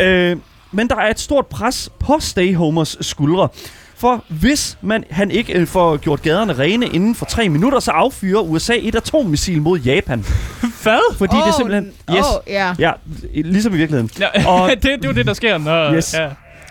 [0.00, 0.36] øh,
[0.72, 3.48] men der er et stort pres på Stay Homers skuldre.
[3.96, 7.90] For hvis man, han ikke øh, får gjort gaderne rene inden for tre minutter, så
[7.90, 10.24] affyrer USA et atommissil mod Japan.
[10.82, 11.14] Hvad?
[11.18, 11.92] Fordi det er simpelthen...
[12.10, 12.24] Yes.
[12.26, 12.74] Oh, ja.
[12.78, 12.92] Ja,
[13.34, 14.10] ligesom i virkeligheden.
[14.20, 15.92] Ja, Og- det, det er jo det, der sker, når...
[15.94, 16.14] Yes.
[16.14, 16.28] Ja.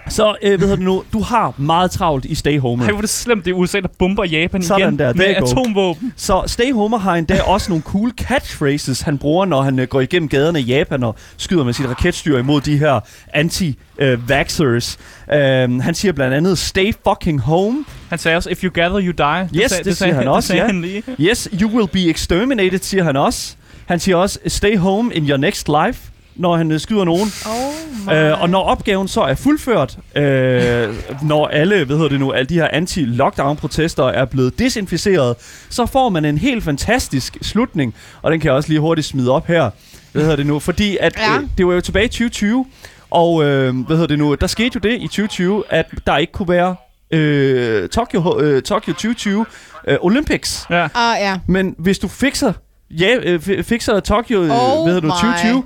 [0.09, 2.83] Så, øh, hedder det nu, du har meget travlt i Stay Homer.
[2.85, 5.35] Ej, hvor er det slemt, det er USA, der bomber Japan Sådan igen der, med
[5.39, 5.45] go.
[5.45, 6.13] atomvåben.
[6.17, 10.01] Så Stay Homer har endda også nogle cool catchphrases, han bruger, når han øh, går
[10.01, 12.99] igennem gaderne i Japan og skyder med sit raketstyr imod de her
[13.33, 14.97] anti-vaxxers.
[15.27, 17.85] Uh, han siger blandt andet, stay fucking home.
[18.09, 19.61] Han sagde også, if you gather, you die.
[19.61, 20.65] Yes, sag- det sagde siger han også, Det ja.
[20.65, 21.03] han lige.
[21.19, 23.55] Yes, you will be exterminated, siger han også.
[23.85, 27.27] Han siger også, stay home in your next life, når han skyder nogen.
[27.45, 27.73] Oh
[28.07, 28.13] my.
[28.13, 32.45] Øh, og når opgaven så er fuldført, øh, når alle, hvad hedder det nu, alle
[32.49, 35.35] de her anti-lockdown-protester er blevet desinficeret,
[35.69, 39.31] så får man en helt fantastisk slutning, og den kan jeg også lige hurtigt smide
[39.31, 39.69] op her.
[40.11, 40.59] Hvad hedder det nu?
[40.59, 41.37] Fordi at, Ja.
[41.37, 42.65] øh, det var jo tilbage i 2020,
[43.11, 44.35] og øh, hvad hedder det nu?
[44.35, 46.75] Der skete jo det i 2020, at der ikke kunne være
[47.11, 49.45] øh, Tokyo, øh, Tokyo 2020
[49.87, 50.65] øh, Olympics.
[50.69, 50.87] Ja.
[50.95, 51.39] Ah, ja.
[51.47, 52.53] Men hvis du fikser
[52.99, 55.11] Ja, øh, fi- fikser Tokyo, øh, Oh hvad hedder du, my.
[55.11, 55.63] 2020,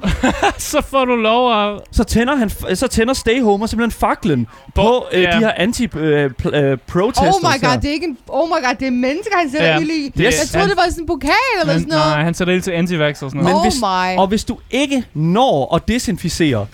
[0.72, 1.82] Så får du lov at...
[1.92, 5.32] så tænder, han, så tænder Stay Homer simpelthen faklen på øh, ja.
[5.32, 7.36] de her anti-protesters.
[7.36, 8.18] Oh my god, det er ikke en...
[8.28, 10.10] Oh my god, det er mennesker, han sætter ild i.
[10.18, 12.06] Det- jeg troede, han- det var sådan en pokal eller Han, sådan noget.
[12.16, 13.46] nej, han sætter ild til antivax og sådan noget.
[13.46, 14.18] Men oh hvis- my.
[14.22, 16.66] Og hvis du ikke når at desinficere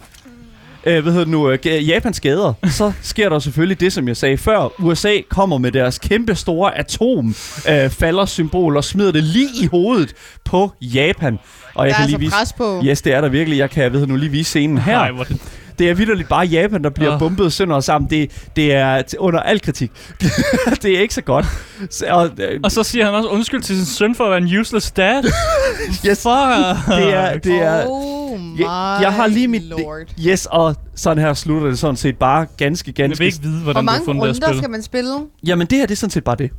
[0.86, 4.18] øh, hvad hedder det nu, øh, Japans gader, så sker der selvfølgelig det, som jeg
[4.18, 4.82] sagde før.
[4.82, 7.36] USA kommer med deres kæmpe store atom
[7.70, 10.14] øh, falder symbol og smider det lige i hovedet
[10.46, 11.40] på Japan.
[11.76, 12.32] Og jeg der er kan altså lige vise...
[12.32, 12.82] pres på.
[12.86, 13.58] Yes, det er der virkelig.
[13.58, 14.94] Jeg kan ved du, nu lige vise scenen her.
[14.98, 15.28] Nej, hvor er
[15.80, 15.90] det...
[15.90, 17.20] Er vidderligt bare Japan, der bliver Åh.
[17.20, 18.10] bombet sønder og sammen.
[18.10, 19.92] Det, det er t- under al kritik.
[20.84, 21.46] det er ikke så godt.
[21.90, 24.38] Så, og, øh, Og så siger han også undskyld til sin søn for at være
[24.52, 25.24] en useless dad.
[26.08, 26.96] yes, Fuck.
[26.98, 27.38] det er...
[27.38, 29.64] Det er Oh my jeg, jeg har lige mit...
[29.64, 30.02] lord.
[30.28, 33.18] Yes, og sådan her slutter det sådan set bare ganske, Jeg ganske...
[33.20, 34.58] vil ikke vide, Hvor hvordan har mange fundet det runder spille.
[34.62, 35.12] skal man spille?
[35.46, 36.52] Jamen, det her, det er sådan set bare det.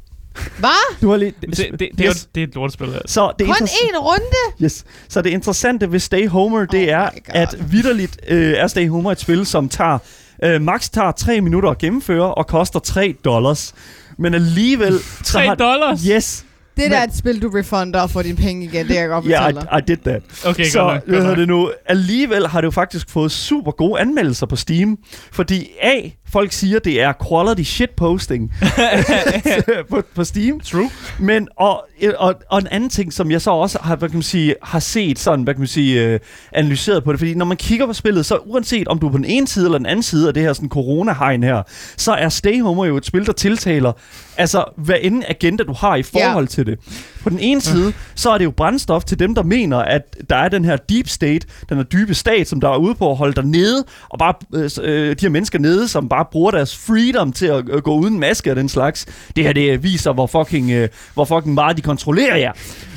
[0.58, 0.96] Hvad?
[1.02, 1.34] Du har lige...
[1.40, 2.28] Det, det, det, det, er jo, yes.
[2.34, 2.86] det er et lortespil.
[2.86, 3.14] Altså.
[3.14, 4.64] Så det, Kun én runde?
[4.64, 4.84] yes.
[5.08, 9.12] så det interessante ved Stay Homer, det Oh er, at vidderligt øh, er Stay Homer
[9.12, 9.98] et spil, som tager...
[10.44, 13.74] Øh, max tager 3 minutter at gennemføre og koster 3 dollars.
[14.18, 14.98] Men alligevel...
[15.00, 16.00] så 3 har- dollars?
[16.02, 16.44] Yes.
[16.76, 18.78] Det der er et spil, du refunder og får dine penge igen.
[18.86, 20.22] Det kan jeg godt Ja, fortælle yeah, I, I did that.
[20.46, 21.02] Okay, så godt nok.
[21.06, 21.70] hvad Godt hedder det nu?
[21.86, 24.98] Alligevel har det jo faktisk fået super gode anmeldelser på Steam.
[25.32, 26.00] Fordi A,
[26.32, 28.52] folk siger, det er quality shitposting
[29.90, 30.60] på, på Steam.
[30.60, 30.90] True.
[31.18, 31.84] Men, og,
[32.18, 34.78] og, og en anden ting, som jeg så også har, hvad kan man sige, har
[34.78, 36.20] set sådan, hvad kan man sige, øh,
[36.52, 39.16] analyseret på det, fordi når man kigger på spillet, så uanset om du er på
[39.16, 41.62] den ene side eller den anden side af det her sådan corona-hegn her,
[41.96, 43.92] så er Stay Homer jo et spil, der tiltaler
[44.36, 46.78] Altså, hvad end agenda du har i forhold til det.
[47.22, 50.36] På den ene side, så er det jo brændstof til dem, der mener, at der
[50.36, 53.16] er den her deep state, den her dybe stat, som der er ude på at
[53.16, 56.76] holde dig nede, og bare øh, øh, de her mennesker nede, som bare bruger deres
[56.76, 59.06] freedom til at øh, gå uden maske og den slags.
[59.36, 62.52] Det her, det viser, hvor fucking, øh, hvor fucking meget de kontrollerer jer.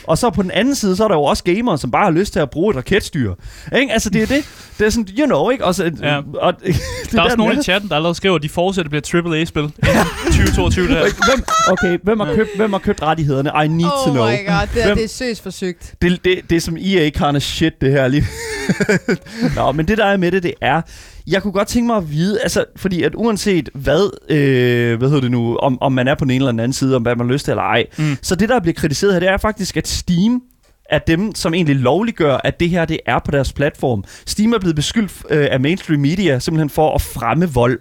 [0.08, 2.12] Og så på den anden side, så er der jo også gamere, som bare har
[2.12, 3.34] lyst til at bruge et raketstyr.
[3.78, 3.94] Ikke?
[3.94, 4.46] Altså, det er det.
[4.80, 5.66] Det er sådan, you know, ikke?
[5.66, 6.18] Også, Ja.
[6.42, 6.76] og, det
[7.12, 9.64] Der er også nogen med- i chatten, der allerede skriver, at de fortsætter bliver AAA-spil.
[9.64, 10.94] 2022 der.
[11.02, 13.52] Hvem, okay, hvem har, købt, hvem har købt rettighederne?
[13.66, 14.38] I need to Oh know.
[14.38, 15.94] my god, det, er, Hvem- det er søst forsøgt.
[16.02, 18.26] Det, det, det er som EA of shit, det her lige.
[19.56, 20.82] Nå, men det der er med det, det er,
[21.28, 25.22] jeg kunne godt tænke mig at vide, altså, fordi at uanset hvad, øh, hvad hedder
[25.22, 27.16] det nu, om, om man er på den ene eller den anden side, om hvad
[27.16, 28.18] man har lyst til eller ej, mm.
[28.22, 30.42] så det, der bliver kritiseret her, det er faktisk, at Steam
[30.90, 34.04] er dem, som egentlig lovliggør, at det her, det er på deres platform.
[34.26, 37.80] Steam er blevet beskyldt øh, af mainstream media, simpelthen for at fremme vold.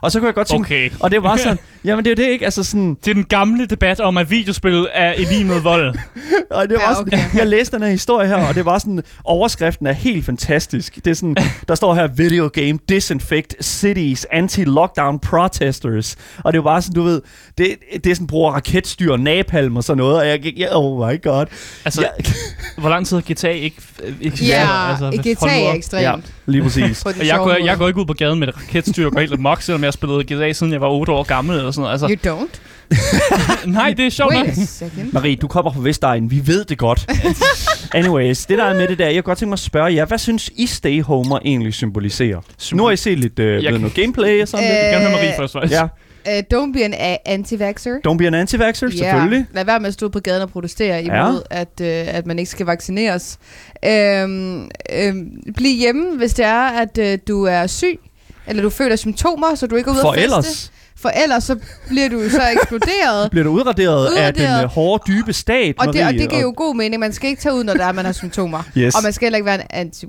[0.00, 0.90] Og så kunne jeg godt tænke, Okay.
[1.00, 3.24] og det var sådan, jamen det er jo det ikke, altså sådan, Det er den
[3.24, 5.94] gamle debat om, at videospil er i lige med vold.
[6.50, 7.38] Og det var Ja, ja, okay.
[7.38, 10.94] jeg læste den her historie her, og det var sådan, overskriften er helt fantastisk.
[10.94, 11.36] Det er sådan,
[11.68, 16.16] der står her, video game disinfect cities anti-lockdown protesters.
[16.44, 17.22] Og det er bare sådan, du ved,
[17.58, 21.22] det, det er sådan, bruger raketstyr, napalm og sådan noget, og jeg gik, oh my
[21.22, 21.46] god.
[21.84, 22.08] Altså, Ja,
[22.80, 23.76] hvor lang tid har GTA ikke
[24.20, 24.60] eksisteret?
[24.60, 26.02] Ja, altså, GTA er ekstremt.
[26.02, 26.14] ja,
[26.46, 27.02] lige præcis.
[27.02, 29.32] Og jeg går, jeg går ikke ud på gaden med et raketstyr og går helt
[29.32, 32.14] amok, selvom jeg har spillet GTA siden jeg var 8 år gammel eller sådan noget.
[32.18, 32.60] Altså, You don't?
[33.78, 34.46] nej, det er sjovt nok.
[34.46, 35.12] Wait a second.
[35.12, 36.30] Marie, du kommer fra Vestegnen.
[36.30, 37.10] Vi ved det godt.
[37.94, 40.04] Anyways, det der er med det der, jeg kunne godt tænke mig at spørge jer,
[40.04, 42.40] hvad synes I Stay Homer egentlig symboliserer?
[42.72, 44.82] Nu har I set lidt øh, Jeg ved kan- noget gameplay og sådan Øh, lidt.
[44.84, 45.72] Jeg kan høre Marie først, faktisk.
[45.74, 45.88] Ja,
[46.26, 47.94] Uh, don't be an a- anti-vaxxer.
[48.08, 49.46] don't be an anti-vaxxer, selvfølgelig.
[49.52, 51.28] Lad være med at stå på gaden og protestere Ja.
[51.28, 53.38] imod, at, øh, at man ikke skal vaccineres.
[53.84, 58.00] Øhm, øhm, bliv hjemme, hvis det er, at øh, du er syg,
[58.46, 60.24] eller du føler symptomer, så du ikke er ude For at feste.
[60.24, 61.56] ellers For ellers så
[61.88, 63.30] bliver du så eksploderet.
[63.30, 64.62] bliver du udraderet, af den Udraderet.
[64.64, 67.00] øh, hårde, dybe stat, og, det, og Marie, det giver jo god mening.
[67.00, 68.62] Man skal ikke tage ud, når der er, man har symptomer.
[68.78, 68.94] Yes.
[68.94, 70.06] Og man skal heller ikke være en anti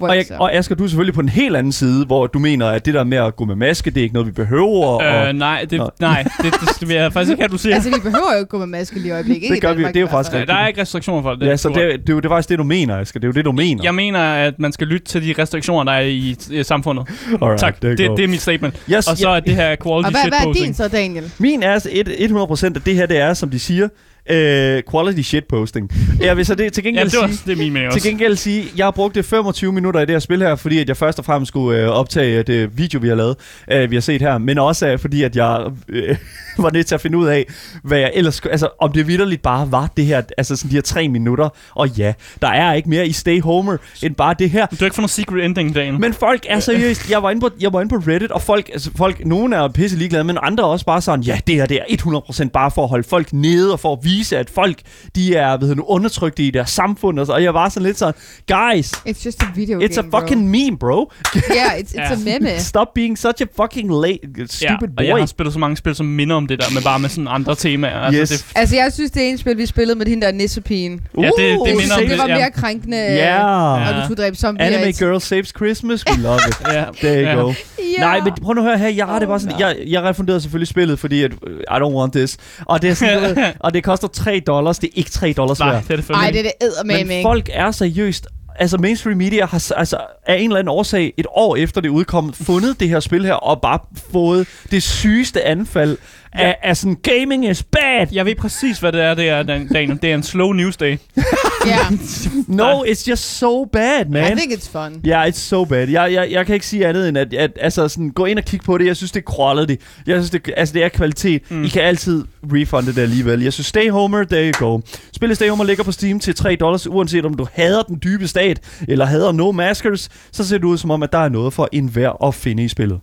[0.00, 2.66] Og, jeg, og Asger, du er selvfølgelig på den helt anden side, hvor du mener,
[2.66, 4.86] at det der med at gå med maske, det er ikke noget, vi behøver.
[4.86, 7.74] og, Øh, nej, det, nej det, det, det vil jeg faktisk ikke have, du siger.
[7.74, 9.42] Altså, vi behøver jo ikke gå med maske lige i øjeblikket.
[9.42, 10.34] Ikke Det gør vi, det er jo faktisk.
[10.34, 11.46] Ja, der er ikke restriktioner for det.
[11.46, 13.20] ja, så det, er- det, er jo- det er faktisk det, du mener, Asger.
[13.20, 13.82] Det er jo det, du mener.
[13.84, 17.08] Jeg mener, at man skal lytte til de restriktioner, der er i, i samfundet.
[17.42, 18.16] Alright, tak, det, go.
[18.16, 18.82] det er mit statement.
[18.92, 21.30] Yes, Og så er det her quality Og hvad, hvad er din så, Daniel?
[21.38, 23.88] Min er altså et, 100% at det her, det er, som de siger,
[24.30, 25.90] øh, quality shitposting.
[26.20, 27.38] Jeg vil så det til Ja, gengæld det, var, sige...
[27.46, 28.08] det er min mening Til også.
[28.08, 30.88] gengæld sige, jeg har brugt det 25 minutter i det her spil her, fordi at
[30.88, 33.36] jeg først og fremmest skulle øh, optage det video, vi har lavet,
[33.72, 36.16] øh, vi har set her, men også øh, fordi, at jeg øh,
[36.58, 37.46] var nødt til at finde ud af,
[37.84, 40.82] hvad jeg ellers altså om det vidderligt bare var det her, altså sådan de her
[40.82, 44.66] tre minutter, og ja, der er ikke mere i Stay Homer, end bare det her.
[44.66, 46.00] Du har ikke fået noget secret ending, Dan.
[46.00, 48.68] Men folk er seriøst, jeg var inde på, jeg var inde på Reddit, og folk,
[48.72, 51.66] altså folk, nogen er pisse ligeglade, men andre er også bare sådan, ja, det her
[51.66, 51.96] det er
[52.44, 54.76] 100% bare for at holde folk nede, og for at vise, at folk,
[55.16, 57.98] de er, ved du, undertrykte i deres samfund, og, så, og jeg var sådan lidt
[57.98, 58.14] sådan,
[58.48, 60.92] guys, It's just a video it's a game, fucking meme, bro.
[60.92, 61.10] Bro.
[61.56, 62.12] Yeah, it's, it's Ja.
[62.12, 62.58] a meme.
[62.58, 65.18] Stop being such a fucking late, ja, stupid og jeg boy.
[65.18, 67.54] har spillet så mange spil, som minder om det der, men bare med sådan andre
[67.64, 67.98] temaer.
[68.00, 68.28] Altså, Yes.
[68.30, 71.00] det, Altså, jeg synes, det ene spil, vi spillede med hende der nissepigen.
[71.18, 73.44] Ja, det- det Uh, minder om det, det, var mere krænkende, Ja.
[73.88, 74.66] og du skulle dræbe zombier.
[74.66, 76.56] Anime Girl Saves Christmas, we love it.
[76.74, 76.84] ja.
[77.00, 77.34] There you Ja.
[77.34, 77.52] go.
[77.98, 78.00] Ja.
[78.00, 80.02] Nej, men prøv nu at høre her, jeg har det bare sådan, Oh, jeg, jeg
[80.02, 82.36] refunderede selvfølgelig spillet, fordi at, øh, I don't want this.
[82.64, 85.72] Og det er sådan, og det koster 3 dollars, det er ikke 3 dollars Nej,
[85.72, 85.82] værd.
[85.82, 86.38] det er det fandme Ej, ikke.
[86.38, 87.22] det er det eddermame, Men ikke?
[87.24, 91.56] folk er seriøst Altså mainstream media har altså, af en eller anden årsag et år
[91.56, 93.78] efter det udkom fundet det her spil her og bare
[94.12, 95.98] fået det sygeste anfald
[96.38, 96.42] Ja.
[96.46, 98.06] af, af sådan gaming is bad.
[98.12, 99.98] Jeg ved præcis, hvad det er, det er, Dan- Daniel.
[100.02, 100.96] Det er en slow news day.
[101.66, 101.76] Ja,
[102.48, 104.36] No, it's just so bad, I man.
[104.38, 105.00] think it's fun.
[105.04, 105.88] Ja, yeah, it's so bad.
[105.88, 108.44] Jeg, jeg, jeg kan ikke sige andet end, at, at altså, sådan, gå ind og
[108.44, 108.86] kig på det.
[108.86, 109.84] Jeg synes, det er quality.
[110.06, 111.50] Jeg synes, det, altså, det er kvalitet.
[111.50, 111.64] Mm.
[111.64, 113.42] I kan altid refunde det alligevel.
[113.42, 114.80] Jeg synes, Stay Homer, there you go.
[115.12, 118.28] Spillet Stay Homer ligger på Steam til 3 dollars, uanset om du hader den dybe
[118.28, 121.52] stat, eller hader No Maskers, så ser det ud som om, at der er noget
[121.52, 123.00] for enhver at finde i spillet.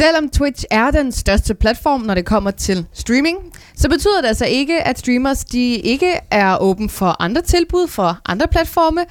[0.00, 3.38] Selvom Twitch er den største platform, når det kommer til streaming,
[3.76, 8.18] så betyder det altså ikke, at streamers de ikke er åben for andre tilbud for
[8.26, 9.04] andre platforme.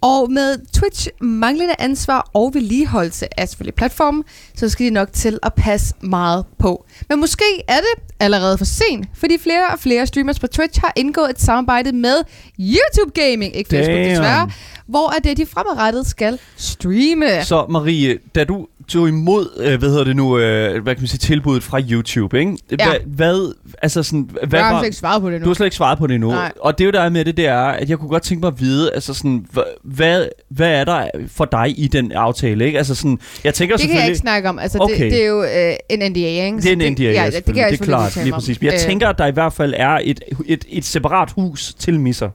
[0.00, 4.24] Og med Twitch manglende ansvar og vedligeholdelse af selvfølgelig platformen,
[4.54, 6.84] så skal de nok til at passe meget på.
[7.08, 10.92] Men måske er det allerede for sent, fordi flere og flere streamers på Twitch har
[10.96, 12.16] indgået et samarbejde med
[12.58, 14.10] YouTube Gaming, ikke Facebook Damn.
[14.10, 14.50] desværre,
[14.86, 17.44] hvor er det, de fremadrettet skal streame.
[17.44, 21.08] Så Marie, da du, tog imod, øh, hvad hedder det nu, øh, hvad kan man
[21.08, 22.56] sige, tilbuddet fra YouTube, ikke?
[22.78, 22.86] Ja.
[23.06, 25.48] Hvad, altså sådan, hvad Jeg har slet ikke svaret på det du nu.
[25.48, 26.30] har slet ikke svaret på det endnu.
[26.30, 26.52] Nej.
[26.60, 28.40] Og det er jo der er med det, det er, at jeg kunne godt tænke
[28.40, 32.66] mig at vide, altså sådan, hva- hvad, hvad er der for dig i den aftale,
[32.66, 32.78] ikke?
[32.78, 34.08] Altså sådan, jeg tænker Det kan jeg selvfølgelig...
[34.08, 34.58] ikke snakke om.
[34.58, 35.04] Altså, Okay.
[35.04, 36.56] det, det er jo øh, en NDA, ikke?
[36.56, 37.56] Det er en Så NDA, ja, ja, det, det kan selvfølgelig.
[37.56, 38.60] jeg det er selvfølgelig klart, lige præcis.
[38.60, 41.74] Men jeg Øh, tænker, at der i hvert fald er et, et, et separat hus
[41.78, 42.28] til misser.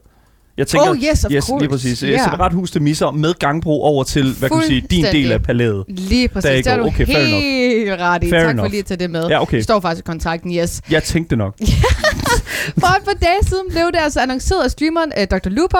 [0.57, 1.63] Jeg tænker, Oh, yes, of yes, course.
[1.63, 2.03] lige præcis.
[2.03, 2.23] Ja.
[2.23, 5.43] separat hus til misser med gangbro over til, hvad kan man sige, din del af
[5.43, 5.83] palæet.
[5.87, 6.43] Lige præcis.
[6.43, 7.41] Der er Det er du Okay, fair enough.
[7.43, 8.29] helt ret i.
[8.29, 8.65] Fair tak enough.
[8.65, 9.27] for lige at tage det med.
[9.27, 9.55] Ja, okay.
[9.57, 10.81] Det står faktisk i kontrakten, yes.
[10.91, 11.55] Jeg tænkte nok.
[12.79, 15.49] For et par dage siden blev det altså annonceret af streameren uh, Dr.
[15.49, 15.77] Lupo,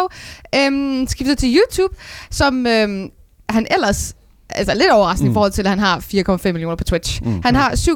[0.55, 1.95] øhm, skiftet til YouTube,
[2.31, 3.09] som øhm,
[3.49, 4.15] han ellers
[4.49, 5.33] altså lidt overraskende mm.
[5.33, 7.21] i forhold til, at han har 4,5 millioner på Twitch.
[7.23, 7.41] Mm.
[7.45, 7.91] Han har 7,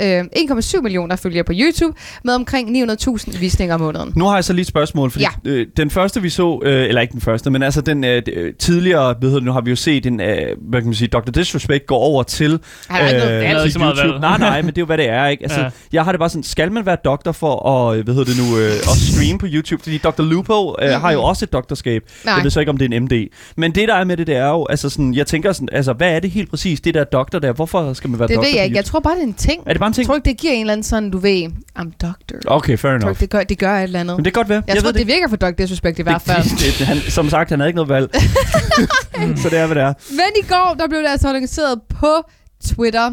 [0.00, 4.12] øh, 1,7 millioner følgere på YouTube, med omkring 900.000 visninger om måneden.
[4.16, 5.50] Nu har jeg så lige et spørgsmål, fordi Ja.
[5.50, 8.52] øh, den første vi så, øh, eller ikke den første, men altså den øh, øh,
[8.58, 10.36] tidligere, hvad hedder det, nu har vi jo set en, øh,
[10.68, 11.30] hvad kan man sige, Dr.
[11.30, 13.84] Disrespect går over til, Han har ikke noget øh, YouTube.
[14.02, 14.20] valg.
[14.20, 15.42] Nej, nej, men det er jo, hvad det er, ikke?
[15.42, 15.68] Altså, ja.
[15.92, 18.42] Jeg har det bare sådan, skal man være doktor for at, øh, hvad hedder det
[18.50, 19.82] nu, øh, at streame på YouTube?
[19.82, 20.22] Fordi Dr.
[20.22, 22.02] Lupo øh, har jo også et doktorskab.
[22.24, 22.34] Nej.
[22.34, 23.12] Jeg ved så ikke, om det er en MD.
[23.56, 25.93] Men det, der er med det, det er jo, altså sådan, jeg tænker sådan, altså,
[25.96, 27.52] hvad er det helt præcis, det der doktor der?
[27.52, 28.76] Hvorfor skal man være Det doktor ved jeg ikke.
[28.76, 29.62] Jeg tror bare, det er en ting.
[29.66, 30.06] Er det bare en Jeg ting?
[30.06, 31.46] tror ikke, det giver en eller anden sådan, du ved,
[31.78, 32.36] I'm doctor.
[32.46, 33.10] Okay, fair Jeg tror enough.
[33.10, 34.16] ikke, det gør, det gør et eller andet.
[34.16, 34.62] Men det kan godt være.
[34.66, 35.50] Jeg, jeg tror, det, virker for Dr.
[35.50, 36.42] Disrespect i hvert fald.
[36.42, 38.10] Det, det, det, han, som sagt, han havde ikke noget valg.
[39.42, 39.92] så det er, hvad det er.
[40.10, 42.22] Men i går, der blev det altså annonceret på
[42.64, 43.10] Twitter,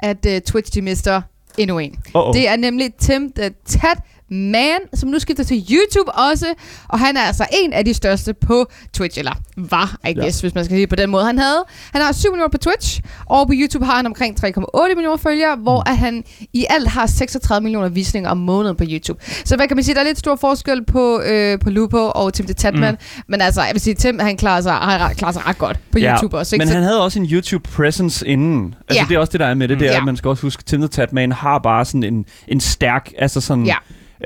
[0.00, 1.22] at uh, Twitch de mister
[1.58, 1.94] endnu en.
[2.16, 2.32] Uh-oh.
[2.32, 3.98] Det er nemlig Tim the Tat
[4.30, 6.46] Man, som nu skifter til YouTube også,
[6.88, 10.20] og han er altså en af de største på Twitch, eller var, I Ja.
[10.20, 11.24] guess, hvis man skal sige på den måde.
[11.24, 14.94] Han havde, han har 7 millioner på Twitch, og på YouTube har han omkring 3,8
[14.94, 15.90] millioner følgere, hvor Mm.
[15.92, 19.20] at han i alt har 36 millioner visninger om måneden på YouTube.
[19.44, 22.34] Så hvad kan man sige, der er lidt stor forskel på, øh, på Lupo og
[22.34, 23.22] Tim the Tatman, mm.
[23.28, 25.98] men altså, jeg vil sige, Tim, han klarer sig, han klarer sig ret godt på
[26.00, 26.56] YouTube også.
[26.56, 26.66] Ikke?
[26.66, 28.74] Men han havde også en YouTube-presence inden.
[28.88, 29.06] Altså, Ja.
[29.08, 29.80] det er også det, der er med det.
[29.80, 29.98] Det er, Ja.
[29.98, 33.40] at man skal også huske, Tim the Tatman har bare sådan en, en stærk, altså
[33.40, 33.66] sådan...
[33.66, 33.74] Ja.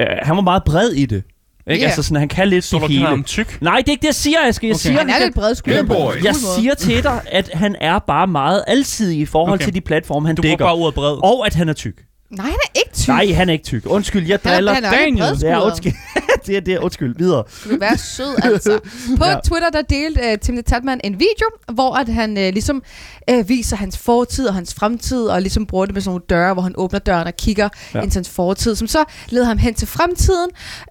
[0.00, 1.22] Øh, han var meget bred i det.
[1.70, 1.80] Ikke?
[1.80, 1.86] Ja.
[1.86, 3.06] Altså sådan, han kan lidt Så det du hele.
[3.06, 3.58] ham tyk?
[3.62, 4.66] Nej, det er ikke det, jeg siger, Aske.
[4.66, 4.80] Jeg Okay.
[4.80, 8.64] siger, han er lidt en cool jeg siger til dig, at han er bare meget
[8.66, 9.64] alsidig i forhold Okay.
[9.64, 10.64] til de platforme, han Du bruger dækker.
[10.64, 11.16] bare ordet bred.
[11.24, 11.94] Og at han er tyk.
[12.30, 13.08] Nej, han er ikke tyk.
[13.08, 13.82] Nej, han er ikke tyk.
[13.86, 14.72] Undskyld, jeg han er, driller.
[14.74, 15.38] han er jo ikke Daniel.
[15.42, 15.92] Ja, undskyld.
[16.46, 16.78] det er det.
[16.78, 17.14] Undskyld.
[17.18, 17.44] Videre.
[17.64, 18.78] Du vil være sød, altså.
[19.18, 19.36] På Ja.
[19.44, 22.82] Twitter, der delte uh, Tim the Tatman en video, hvor at han uh, ligesom
[23.30, 26.52] uh, viser hans fortid og hans fremtid, og ligesom bruger det med sådan nogle døre,
[26.52, 28.00] hvor han åbner døren og kigger Ja.
[28.00, 30.48] ind til hans fortid, som så leder ham hen til fremtiden,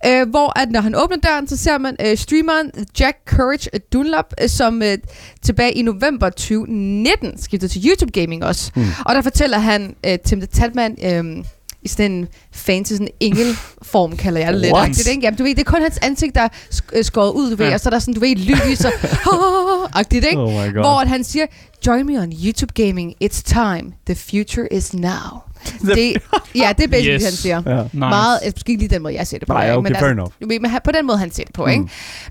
[0.08, 4.34] uh, hvor at når han åbner døren, så ser man uh, streameren Jack Courage Dunlap,
[4.44, 4.94] uh, som uh,
[5.41, 8.72] tilbage i november 2019 skiftede til YouTube Gaming også.
[8.76, 8.86] Mm.
[9.06, 10.98] Og der fortæller han uh, Tim the Tatman...
[11.38, 11.46] Uh,
[11.84, 14.74] i sådan en fancy sådan engelform, kalder jeg det lidt.
[14.76, 15.22] Agtigt, Ikke?
[15.22, 16.48] Jamen, du ved, det er kun hans ansigt, der er
[16.94, 17.74] øh, skåret ud, du ved, Ja.
[17.74, 18.91] og så er der sådan, du ved, lys og
[20.00, 20.38] agtigt, ikke?
[20.41, 20.67] Oh.
[20.72, 21.46] Hvor at han siger,
[21.88, 25.41] join me on YouTube Gaming, it's time, the future is now.
[25.96, 26.13] Det,
[26.56, 27.24] ja, det er basically, Yes.
[27.24, 27.62] han siger.
[27.65, 27.82] Ja.
[27.84, 27.89] Nice.
[27.98, 29.54] Meget, måske ikke lige den måde, jeg ser det på.
[29.54, 30.32] Nej, okay, men fair enough.
[30.48, 31.72] men han- på den måde, han ser det på, Mm.
[31.72, 31.84] ikke?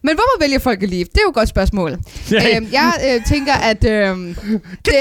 [0.02, 1.04] Men hvorfor vælger folk at leave?
[1.04, 1.90] Det er jo et godt spørgsmål.
[2.32, 2.56] Ja.
[2.56, 4.34] øhm, jeg øh, tænker, at øhm,
[4.86, 4.94] det,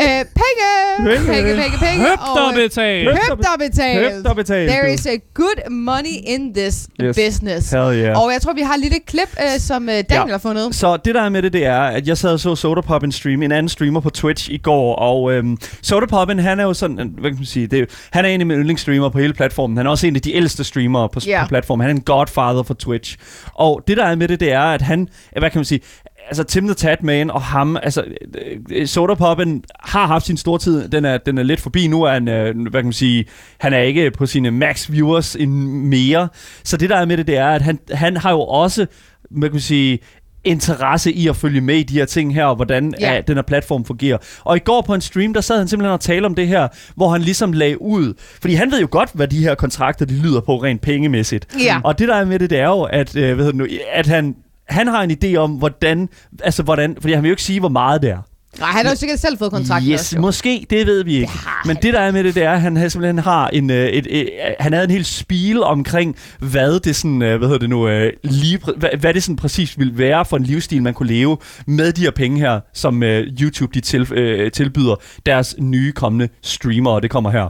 [0.00, 0.66] øh, penge,
[0.98, 1.26] Penge.
[1.26, 3.08] penge, penge, penge, Høbt og øh, betalt.
[3.08, 4.12] Købt og betalt.
[4.14, 4.70] Købt og betalt.
[4.70, 7.16] There is a good money in this Yes.
[7.16, 7.70] business.
[7.70, 8.22] Hell yeah.
[8.22, 10.24] Og jeg tror, vi har et lille klip, øh, som øh, Daniel Ja.
[10.32, 10.74] har fundet.
[10.74, 13.42] Så det der er med det, det er, at jeg sad og så Sodapoppen stream,
[13.42, 17.06] en anden streamer på Twitch i går, og øhm, Sodapoppen, han er jo sådan, øh,
[17.20, 19.76] hvad kan man sige, det han er en af mine yndlingsstreamere på hele platformen.
[19.76, 21.42] Han er også en af de ældste streamere på, Ja.
[21.44, 21.86] på platformen.
[21.86, 23.16] Han er en godfather for Twitch.
[23.54, 25.00] Og det der er med det, det er, at han,
[25.36, 25.80] øh, hvad kan man sige,
[26.26, 28.04] altså Tim the Tatman og ham, altså
[28.34, 30.88] øh, øh, Sodapoppen har haft sin store tid.
[30.88, 33.24] Den er, den er lidt forbi nu, er han, hvad kan man sige,
[33.58, 35.50] han er ikke på sine max viewers en
[35.88, 36.28] mere.
[36.64, 38.86] Så det der er med det, det er, at han, han har jo også,
[39.30, 39.98] hvad kan man sige,
[40.46, 43.14] interesse i at følge med i de her ting her, og hvordan Ja.
[43.14, 43.20] ja.
[43.20, 44.18] den her platform fungerer.
[44.44, 46.68] Og i går på en stream, der sad han simpelthen og talte om det her,
[46.96, 48.14] hvor han ligesom lagde ud.
[48.40, 51.46] Fordi han ved jo godt, hvad de her kontrakter, de lyder på rent pengemæssigt.
[51.64, 51.80] Ja.
[51.84, 53.66] Og det der er med det, det er jo, at, øh, hvad hedder det nu,
[53.92, 54.34] at han,
[54.68, 56.08] han har en idé om, hvordan,
[56.42, 58.18] altså hvordan, fordi han vil jo ikke sige, hvor meget det er.
[58.58, 60.20] Nej, han har jo sikkert selv fået kontrakten Yes, også, jo.
[60.22, 61.28] måske, det ved vi ikke.
[61.32, 63.70] har Men det der er med det, det er, at han har- simpelthen har en,
[63.70, 67.58] øh, et, et, han havde en hel spil omkring, hvad det sådan, øh, hvad hedder
[67.58, 70.94] det nu, øh, lige, hvad, hvad det sådan præcis ville være for en livsstil, man
[70.94, 74.94] kunne leve med de her penge her, som øh, YouTube de til, øh, tilbyder
[75.26, 77.48] deres nye kommende streamere, og det kommer her.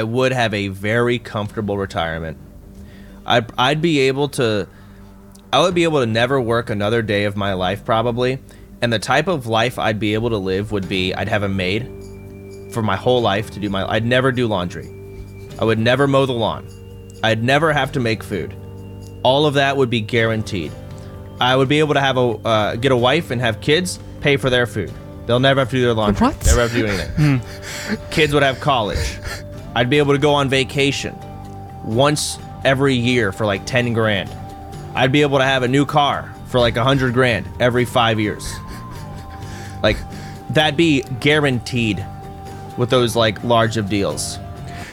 [0.00, 2.36] I would have a very comfortable retirement.
[3.28, 4.60] I'd, I'd be able to,
[5.52, 8.36] I would be able to never work another day of my life probably.
[8.82, 11.48] And the type of life I'd be able to live would be I'd have a
[11.48, 11.90] maid
[12.72, 14.88] for my whole life to do my, I'd never do laundry.
[15.58, 16.68] I would never mow the lawn.
[17.24, 18.54] I'd never have to make food.
[19.22, 20.72] All of that would be guaranteed.
[21.40, 24.36] I would be able to have a, uh, get a wife and have kids, pay
[24.36, 24.92] for their food.
[25.26, 26.28] They'll never have to do their laundry.
[26.28, 26.46] What?
[26.46, 27.40] Never have to do anything.
[28.10, 29.18] Kids would have college.
[29.74, 31.14] I'd be able to go on vacation
[31.84, 34.30] once every year for like 10 grand.
[34.94, 38.54] I'd be able to have a new car for like 100 grand every five years.
[39.84, 39.98] Like,
[40.54, 42.04] that'd be guaranteed
[42.78, 44.40] with those like large of deals.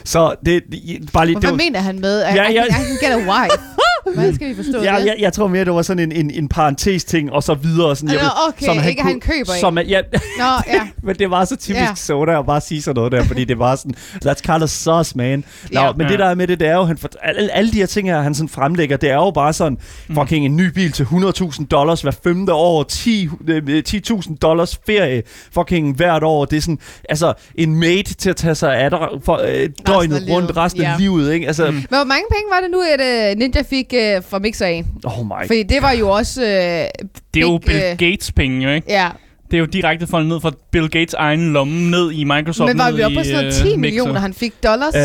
[0.04, 1.38] Så det, det bare lige...
[1.38, 2.52] Hvad det, mener han med, at Ja, ja, ja.
[2.52, 2.64] ja.
[2.64, 3.58] I, can, I can get a wife?
[4.14, 5.06] Hvad skal vi forstå Ja, det?
[5.06, 7.96] jeg, jeg tror mere, det var sådan en, en, en parentes ting, og så videre.
[7.96, 9.60] Sådan, Nå, jeg ved- okay, ikke han køber en.
[9.60, 10.00] som, er- ja,
[10.38, 10.80] Nå, ja.
[11.02, 11.94] men det var så typisk Ja.
[11.94, 13.94] soda at bare sige sådan noget der, fordi det var sådan,
[14.26, 15.44] that's kind of sus, man.
[15.72, 15.92] Nå, Ja.
[15.96, 17.86] men det der er med det, det er jo, han, for, alle, alle de her
[17.86, 19.78] ting her, han sådan fremlægger, det er jo bare sådan,
[20.14, 25.22] fucking en ny bil til 100.000 dollars hver femte år, 10 øh, 10.000 dollars ferie,
[25.54, 26.44] fucking hvert år.
[26.44, 30.22] Det er sådan, altså, en maid til at tage sig af dig for øh, døgnet
[30.22, 30.30] livet.
[30.36, 30.92] rundt resten Ja.
[30.92, 31.46] af livet, ikke?
[31.46, 31.74] Altså, mm.
[31.74, 34.84] Men hvor mange penge var det nu, at uh, Ninja fik uh, fra Mixer af?
[35.04, 36.40] oh my Fordi det var jo også...
[36.42, 36.90] Uh, Det
[37.36, 38.92] er jo big, Bill øh, Gates penge, jo, ikke?
[38.92, 39.08] Ja,
[39.50, 42.68] Det er jo direkte foldet ned fra Bill Gates egen lomme ned i Microsoft.
[42.68, 43.76] men var vi oppe på sådan noget øh, 10 Mixer.
[43.78, 44.94] millioner, han fik dollars?
[44.94, 45.00] Uh,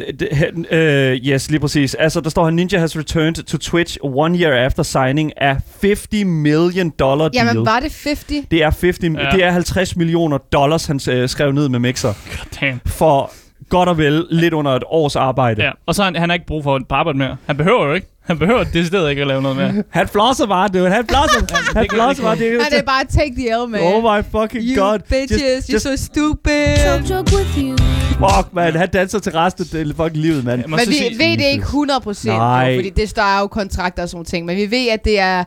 [0.00, 1.94] d- uh, yes, lige præcis.
[1.94, 6.24] Altså, der står her, Ninja has returned to Twitch one year after signing a 50
[6.24, 7.46] million dollar deal.
[7.46, 8.46] Jamen, var det 50?
[8.50, 9.24] Det er 50, Ja.
[9.24, 9.30] ja.
[9.36, 12.08] det er 50 millioner dollars, han uh, skrev ned med Mixer.
[12.30, 12.80] God damn.
[12.86, 13.32] For
[13.76, 15.64] godt og vel lidt under et års arbejde.
[15.64, 17.36] Ja, og så har han, han har ikke brug for at arbejde mere.
[17.46, 18.06] Han behøver jo ikke.
[18.22, 19.72] Han behøver decideret ikke at lave noget mere.
[19.98, 20.90] Han flosser bare, dude.
[20.90, 21.56] Han flosser.
[21.78, 22.36] han flosser bare.
[22.36, 23.80] det Det, Nej, det er bare take the L, man.
[23.82, 24.98] oh my fucking you god.
[24.98, 26.76] bitches, Just, you're just, so stupid.
[27.10, 27.76] joke with you.
[28.08, 28.72] fuck, man.
[28.76, 30.64] Han danser til resten af fucking livet, mand.
[30.66, 32.68] Må Men vi sige- ved det ikke 100%, Nej.
[32.70, 34.46] jo, fordi det står jo kontrakter og sådan ting.
[34.46, 35.44] Men vi ved, at det er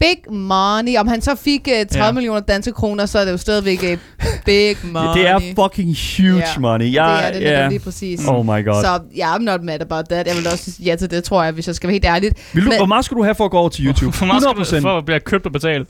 [0.00, 0.96] big money.
[0.98, 2.04] Om han så fik uh, 30 Ja.
[2.06, 2.12] ja.
[2.12, 3.98] millioner danske kroner, så er det jo stadigvæk uh,
[4.44, 5.18] big money.
[5.20, 6.58] Det er fucking huge Ja.
[6.58, 6.84] money.
[6.86, 7.56] det Jeg, er det ja.
[7.56, 8.20] netop lige præcis.
[8.28, 8.82] Oh my god.
[8.82, 10.26] Så yeah, I'm not mad about that.
[10.26, 12.32] Jeg vil også sige ja til det, tror jeg, hvis jeg skal være helt ærlig.
[12.52, 14.12] Vil du, Men- hvor meget skal du have for at gå over til YouTube?
[14.12, 14.76] For meget skal 100%.
[14.76, 15.88] du, for at blive købt og betalt.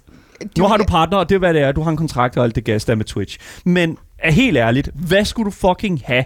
[0.58, 1.72] Nu har du partner, og det er, hvad det er.
[1.72, 3.38] Du har en kontrakt og alt det gas der med Twitch.
[3.64, 6.24] Men er helt ærligt, hvad skulle du fucking have?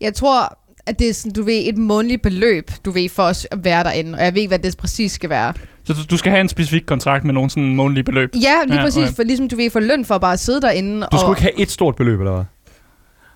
[0.00, 3.46] Jeg tror, at det er sådan, du ved, et månedligt beløb, du ved, for os
[3.50, 4.18] at være derinde.
[4.18, 5.52] Og jeg ved ikke, hvad det præcis skal være.
[5.90, 8.30] Så du, du skal have en specifik kontrakt med nogen sådan månedlige beløb.
[8.34, 9.02] Ja, lige Ja, præcis.
[9.02, 9.14] okay.
[9.16, 11.00] For ligesom du ved, for løn for at bare sidde derinde.
[11.00, 12.44] Du og, skulle ikke have et stort beløb, eller hvad?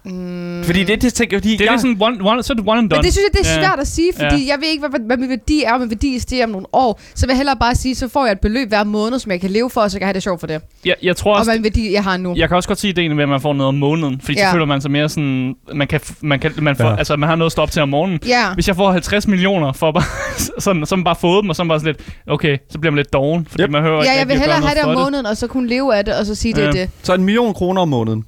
[0.06, 2.52] Mm, Fordi det, det tænker jeg, fordi Det er jeg, lidt sådan one, one, så
[2.52, 2.98] er det one and done.
[2.98, 3.66] Men det synes jeg, det er Ja.
[3.68, 4.52] svært at sige, fordi ja.
[4.52, 7.00] jeg ved ikke, hvad, hvad min værdi er, om min værdi stiger om nogle år.
[7.14, 9.40] Så vil jeg hellere bare sige, så får jeg et beløb hver måned, som jeg
[9.40, 10.60] kan leve for, og så kan jeg have det sjovt for det.
[10.84, 12.34] Jeg, jeg tror Og også, hvad en værdi jeg har nu.
[12.36, 14.20] jeg kan også godt sige ideen med, at man får noget om måneden.
[14.20, 14.40] Fordi ja.
[14.44, 14.48] Ja.
[14.48, 15.54] så føler man sig mere sådan...
[15.74, 16.90] Man, kan, man, kan, man, får, Ja.
[16.90, 16.96] ja.
[16.96, 18.18] altså, man har noget at stå op til om morgenen.
[18.26, 18.54] Ja.
[18.54, 20.04] Hvis jeg får 50 millioner for bare,
[20.64, 22.90] sådan, så man bare fået dem, og så er bare sådan lidt, okay, så bliver
[22.90, 23.70] man lidt doven, fordi Yep.
[23.70, 25.96] man hører Ja, ikke jeg vil hellere have det om måneden, og så kunne leve
[25.96, 26.72] af det, og så sige, det er Ja.
[26.72, 26.90] det.
[27.02, 28.24] Så en million kroner om måneden.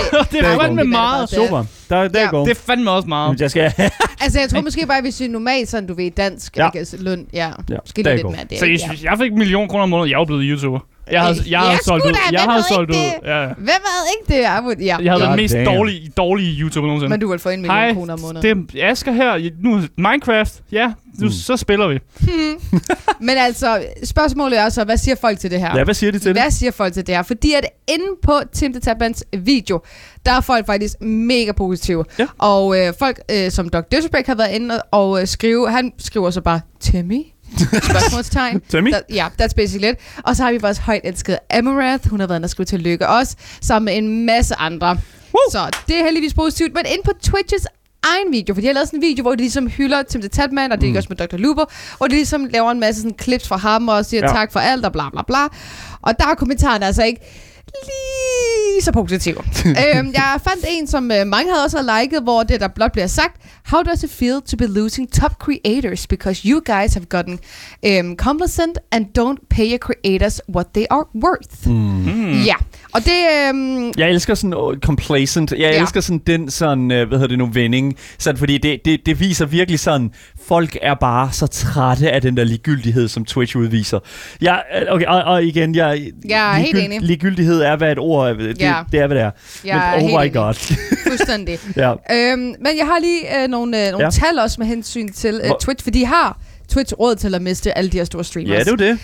[0.32, 1.30] det er fandme meget.
[1.30, 1.64] Det- Super.
[1.90, 2.26] Der, der Ja.
[2.30, 2.44] går.
[2.44, 3.40] Det er fandme også meget.
[3.40, 3.72] Jeg skal
[4.22, 6.62] Altså, jeg tror måske bare, hvis vi normalt sådan, du ved, dansk, Ja.
[6.62, 6.68] ja.
[6.68, 8.58] ikke, altså, løn, ja, Ja, måske lidt mere det.
[8.58, 8.88] Så ikke?
[8.88, 10.80] hvis jeg fik en million kroner om måneden, jeg er blevet YouTuber.
[11.10, 12.12] Jeg har, jeg har solgt ud.
[12.32, 12.96] Jeg har solgt ud.
[13.24, 13.46] Ja.
[13.46, 14.40] Hvem ved ikke det?
[14.86, 14.96] Ja.
[15.02, 15.64] Jeg havde God den mest damn.
[15.66, 17.10] dårlige, dårlige YouTuber nogensinde.
[17.10, 18.66] Men du vil få en million Hej, kroner om måneden.
[18.72, 19.50] det er Asger her.
[19.60, 20.54] Nu Minecraft.
[20.72, 20.86] Ja,
[21.18, 21.30] nu, Mm.
[21.32, 21.98] så spiller vi.
[23.20, 25.76] Men altså, spørgsmålet er så, hvad siger folk til det her?
[25.78, 26.42] Ja, hvad siger de til det?
[26.42, 27.22] Hvad siger folk til det her?
[27.22, 29.80] Fordi at inde på Tim the Tapmans video,
[30.26, 32.04] der er folk faktisk mega positive.
[32.18, 32.26] Ja.
[32.38, 33.80] Og øh, folk, øh, som Dr.
[33.80, 37.22] Disrespect har været inde og øh, skrive, han skriver så bare, Timmy?
[37.58, 38.60] Spørgsmålstegn.
[38.68, 38.90] Timmy?
[38.90, 39.96] Der, ja, that's basically it.
[40.24, 42.08] Og så har vi vores højt elskede Amarath.
[42.10, 44.88] Hun har været inde og skrive til lykke også, sammen med en masse andre.
[45.34, 45.50] Woo!
[45.52, 46.74] Så det er heldigvis positivt.
[46.74, 47.66] Men ind på Twitches
[48.02, 50.28] egen video, for de har lavet sådan en video, hvor de ligesom hylder Tim the
[50.28, 50.96] Tatman, og det er Mm.
[50.96, 51.36] også med Dr.
[51.36, 51.64] Lupo,
[51.96, 54.32] hvor de ligesom laver en masse sådan clips fra ham, og siger ja.
[54.32, 55.42] tak for alt, og bla bla bla.
[56.02, 57.20] Og der er kommentarerne altså ikke
[57.72, 58.19] lige
[58.82, 59.36] så positive.
[59.66, 62.92] øhm, jeg fandt en, som øh, mange havde også har liket, hvor det der blot
[62.92, 63.36] bliver sagt,
[63.70, 67.38] How does it feel to be losing top creators because you guys have gotten
[67.86, 71.66] um, complacent and don't pay your creators what they are worth?
[71.66, 72.19] Mm.
[72.32, 72.54] Ja,
[72.92, 73.48] og det...
[73.48, 75.50] Øhm, Jeg elsker sådan uh, complacent.
[75.52, 75.80] Jeg Ja.
[75.80, 77.96] elsker sådan den sådan, uh, hvad hedder det nu, vending.
[78.18, 80.10] Sådan, fordi det, det, det viser virkelig sådan,
[80.46, 83.98] folk er bare så trætte af den der ligegyldighed, som Twitch udviser.
[84.40, 87.00] Jeg, okay, og, og igen, jeg, Jeg er helt enig.
[87.02, 88.32] ligegyldighed er, hvad et ord er.
[88.34, 88.74] Det, Ja.
[88.92, 89.30] det er, hvad det er.
[89.64, 90.32] jeg Men, oh my enig.
[90.34, 90.54] god.
[91.08, 91.58] Fuldstændig.
[91.76, 91.90] ja.
[91.92, 94.04] Øhm, men jeg har lige øh, nogle, øh, nogle Ja.
[94.04, 94.10] ja.
[94.10, 96.38] tal også med hensyn til øh, Twitch, for de har
[96.68, 98.58] Twitch råd til at miste alle de her store streamers.
[98.58, 98.98] ja, det er det.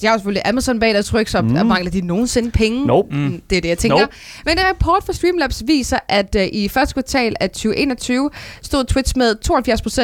[0.00, 1.48] De har jo selvfølgelig Amazon bag deres tryk, så Mm.
[1.66, 2.86] mangler de nogensinde penge.
[2.86, 3.16] Nope.
[3.16, 3.42] Mm.
[3.50, 3.98] Det er det, jeg tænker.
[3.98, 4.12] Nope.
[4.44, 8.30] Men en rapport fra Streamlabs viser, at uh, i første kvartal af 2021
[8.62, 9.34] stod Twitch med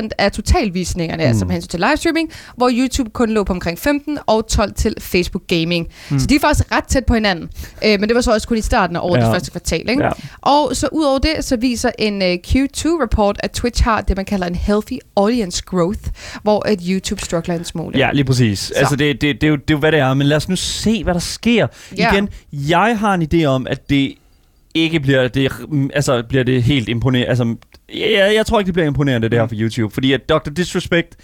[0.05, 1.29] 72% af totalvisningerne, mm.
[1.29, 4.95] altså med hensyn til livestreaming, hvor YouTube kun lå på omkring 15 og 12 til
[5.01, 5.87] Facebook Gaming.
[6.11, 6.19] Mm.
[6.19, 7.49] Så de er faktisk ret tæt på hinanden.
[7.85, 9.25] Uh, men det var så også kun i starten af året, Ja.
[9.25, 9.91] det første kvartal.
[9.91, 10.05] Ikke?
[10.05, 10.11] Ja.
[10.41, 14.47] Og så udover det, så viser en uh, Q2-rapport, at Twitch har det, man kalder
[14.47, 16.01] en healthy audience growth,
[16.43, 17.99] hvor at YouTube struggler en smule.
[17.99, 18.59] Ja, lige præcis.
[18.59, 18.73] Så.
[18.77, 20.15] Altså, det, det, det, er jo, jo, det er jo, hvad det er.
[20.15, 21.67] Men lad os nu se, hvad der sker.
[21.97, 22.13] Ja.
[22.13, 24.15] Igen, jeg har en idé om, at det
[24.75, 27.29] ikke bliver det, mm, altså, bliver det helt imponerende.
[27.29, 27.57] Altså,
[27.95, 29.95] jeg, jeg tror ikke, det bliver imponerende, det her for YouTube.
[29.95, 30.51] Fordi at Dr.
[30.57, 31.17] Disrespect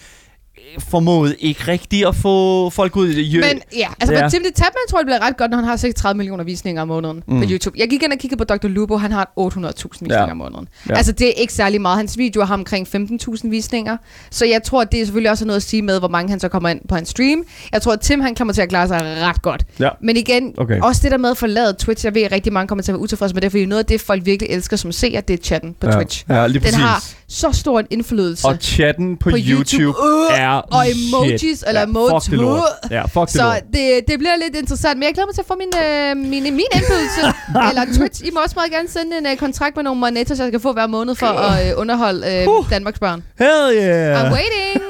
[0.78, 3.40] formåede ikke rigtigt at få folk ud i det.
[3.40, 4.24] Men ja, altså Ja.
[4.24, 6.82] for Timothy Tapman tror jeg, det bliver ret godt, når han har 36 millioner visninger
[6.82, 7.40] om måneden mm.
[7.40, 7.78] på YouTube.
[7.78, 8.68] Jeg gik ind og kiggede på Dr.
[8.68, 10.30] Lupo, han har 800.000 visninger Ja.
[10.30, 10.68] om måneden.
[10.88, 10.94] Ja.
[10.94, 11.96] Altså det er ikke særlig meget.
[11.96, 13.96] Hans videoer har omkring 15.000 visninger.
[14.30, 16.48] Så jeg tror, det er selvfølgelig også noget at sige med, hvor mange han så
[16.48, 17.44] kommer ind på hans stream.
[17.72, 19.64] Jeg tror, at Tim han kommer til at klare sig ret godt.
[19.80, 19.88] Ja.
[20.00, 20.80] Men igen, Okay.
[20.80, 22.94] også det der med at forlade Twitch, jeg ved, at rigtig mange kommer til at
[22.94, 25.42] være utilfredse med det, fordi noget af det, folk virkelig elsker som seer, det er
[25.44, 25.92] chatten på ja.
[25.92, 26.24] Twitch.
[26.28, 26.76] Ja, lige Den præcis.
[26.78, 28.49] har så stor en indflydelse.
[28.49, 29.99] Og chatten på, På YouTube, YouTube,
[30.33, 31.64] øh, er og emojis, shit.
[31.66, 32.62] eller ja, emotes, Fuck det lort.
[32.91, 33.62] Ja, fuck det Så lort.
[33.72, 36.43] det, det bliver lidt interessant, men jeg glæder mig til at få min, øh, min,
[36.43, 37.20] min indflydelse.
[37.70, 40.43] eller Twitch, I må også meget gerne sende en øh, kontrakt med nogle moneter, så
[40.43, 42.70] jeg kan få hver måned for at øh, underholde øh, Uh.
[42.70, 43.22] Danmarks børn.
[43.39, 44.20] Hell yeah!
[44.22, 44.83] I'm waiting.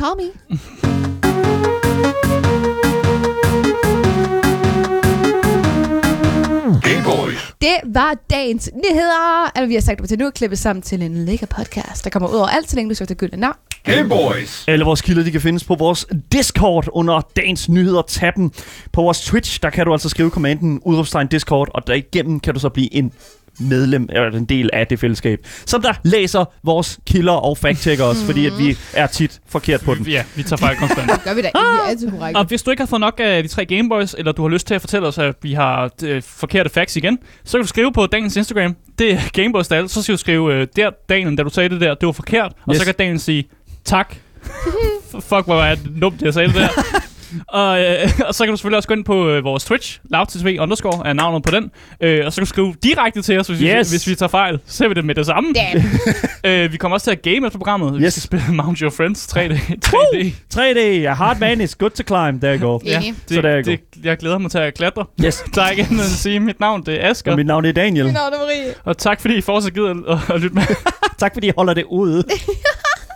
[0.00, 0.56] Call me.
[7.16, 7.54] Gameboys.
[7.60, 9.50] Det var dagens nyheder.
[9.56, 12.28] Eller vi har sagt det til nu, klippet sammen til en lækker podcast, der kommer
[12.28, 13.56] ud over alt, så længe du søger det gyldne navn.
[13.84, 14.64] Gameboys.
[14.68, 18.52] Alle vores kilder, de kan findes på vores Discord under dagens nyheder tappen.
[18.92, 22.60] På vores Twitch, der kan du altså skrive kommanden udråbstegn Discord, og derigennem kan du
[22.60, 23.12] så blive en
[23.58, 28.16] medlem, eller en del af det fællesskab, som der læser vores kilder og fact os,
[28.26, 30.06] fordi at vi er tit forkert på den.
[30.06, 31.10] Ja, vi tager fejl konstant.
[31.24, 31.58] Gør vi da ikke.
[31.58, 32.38] Vi er altid korrekte.
[32.38, 34.66] Og hvis du ikke har fået nok af de tre Gameboys, eller du har lyst
[34.66, 37.92] til at fortælle os, at vi har øh, forkerte facts igen, så kan du skrive
[37.92, 38.76] på dagens Instagram.
[38.98, 41.80] Det er Gameboys der, så skal du skrive, øh, der Daniel, da du sagde det
[41.80, 42.52] der, det var forkert.
[42.66, 42.78] Og Yes.
[42.78, 43.48] så kan Daniel sige,
[43.84, 44.14] tak.
[45.12, 46.68] Fuck, hvor var det dumt, jeg sagde det der.
[47.48, 50.56] og, øh, og så kan du selvfølgelig også gå ind på øh, vores Twitch, lavtv
[50.60, 51.70] underscore er navnet på den.
[52.00, 53.90] Øh, og så kan du skrive direkte til os, hvis, Yes.
[53.90, 54.58] vi, hvis vi tager fejl.
[54.66, 55.52] Så ser vi det med det samme.
[55.52, 55.84] Damn.
[56.46, 57.98] Øh, vi kommer også til at game efter programmet.
[58.00, 58.12] Vi Yes.
[58.12, 59.52] skal spille Mount Your Friends 3D.
[59.86, 60.32] 3D.
[60.54, 62.40] 3D, a hard man is good to climb.
[62.42, 62.78] There you go.
[62.84, 63.02] Ja.
[63.28, 65.04] det, Så der er det, jeg glæder mig til at klatre.
[65.24, 65.44] Yes.
[65.54, 67.30] Der er ikke andet end at sige, mit navn det er Asger.
[67.30, 68.04] Og mit navn er Daniel.
[68.04, 68.74] Mit navn er Marie.
[68.84, 70.62] Og tak fordi I fortsat gider at, at lytte med.
[71.18, 72.24] Tak fordi I holder det ude.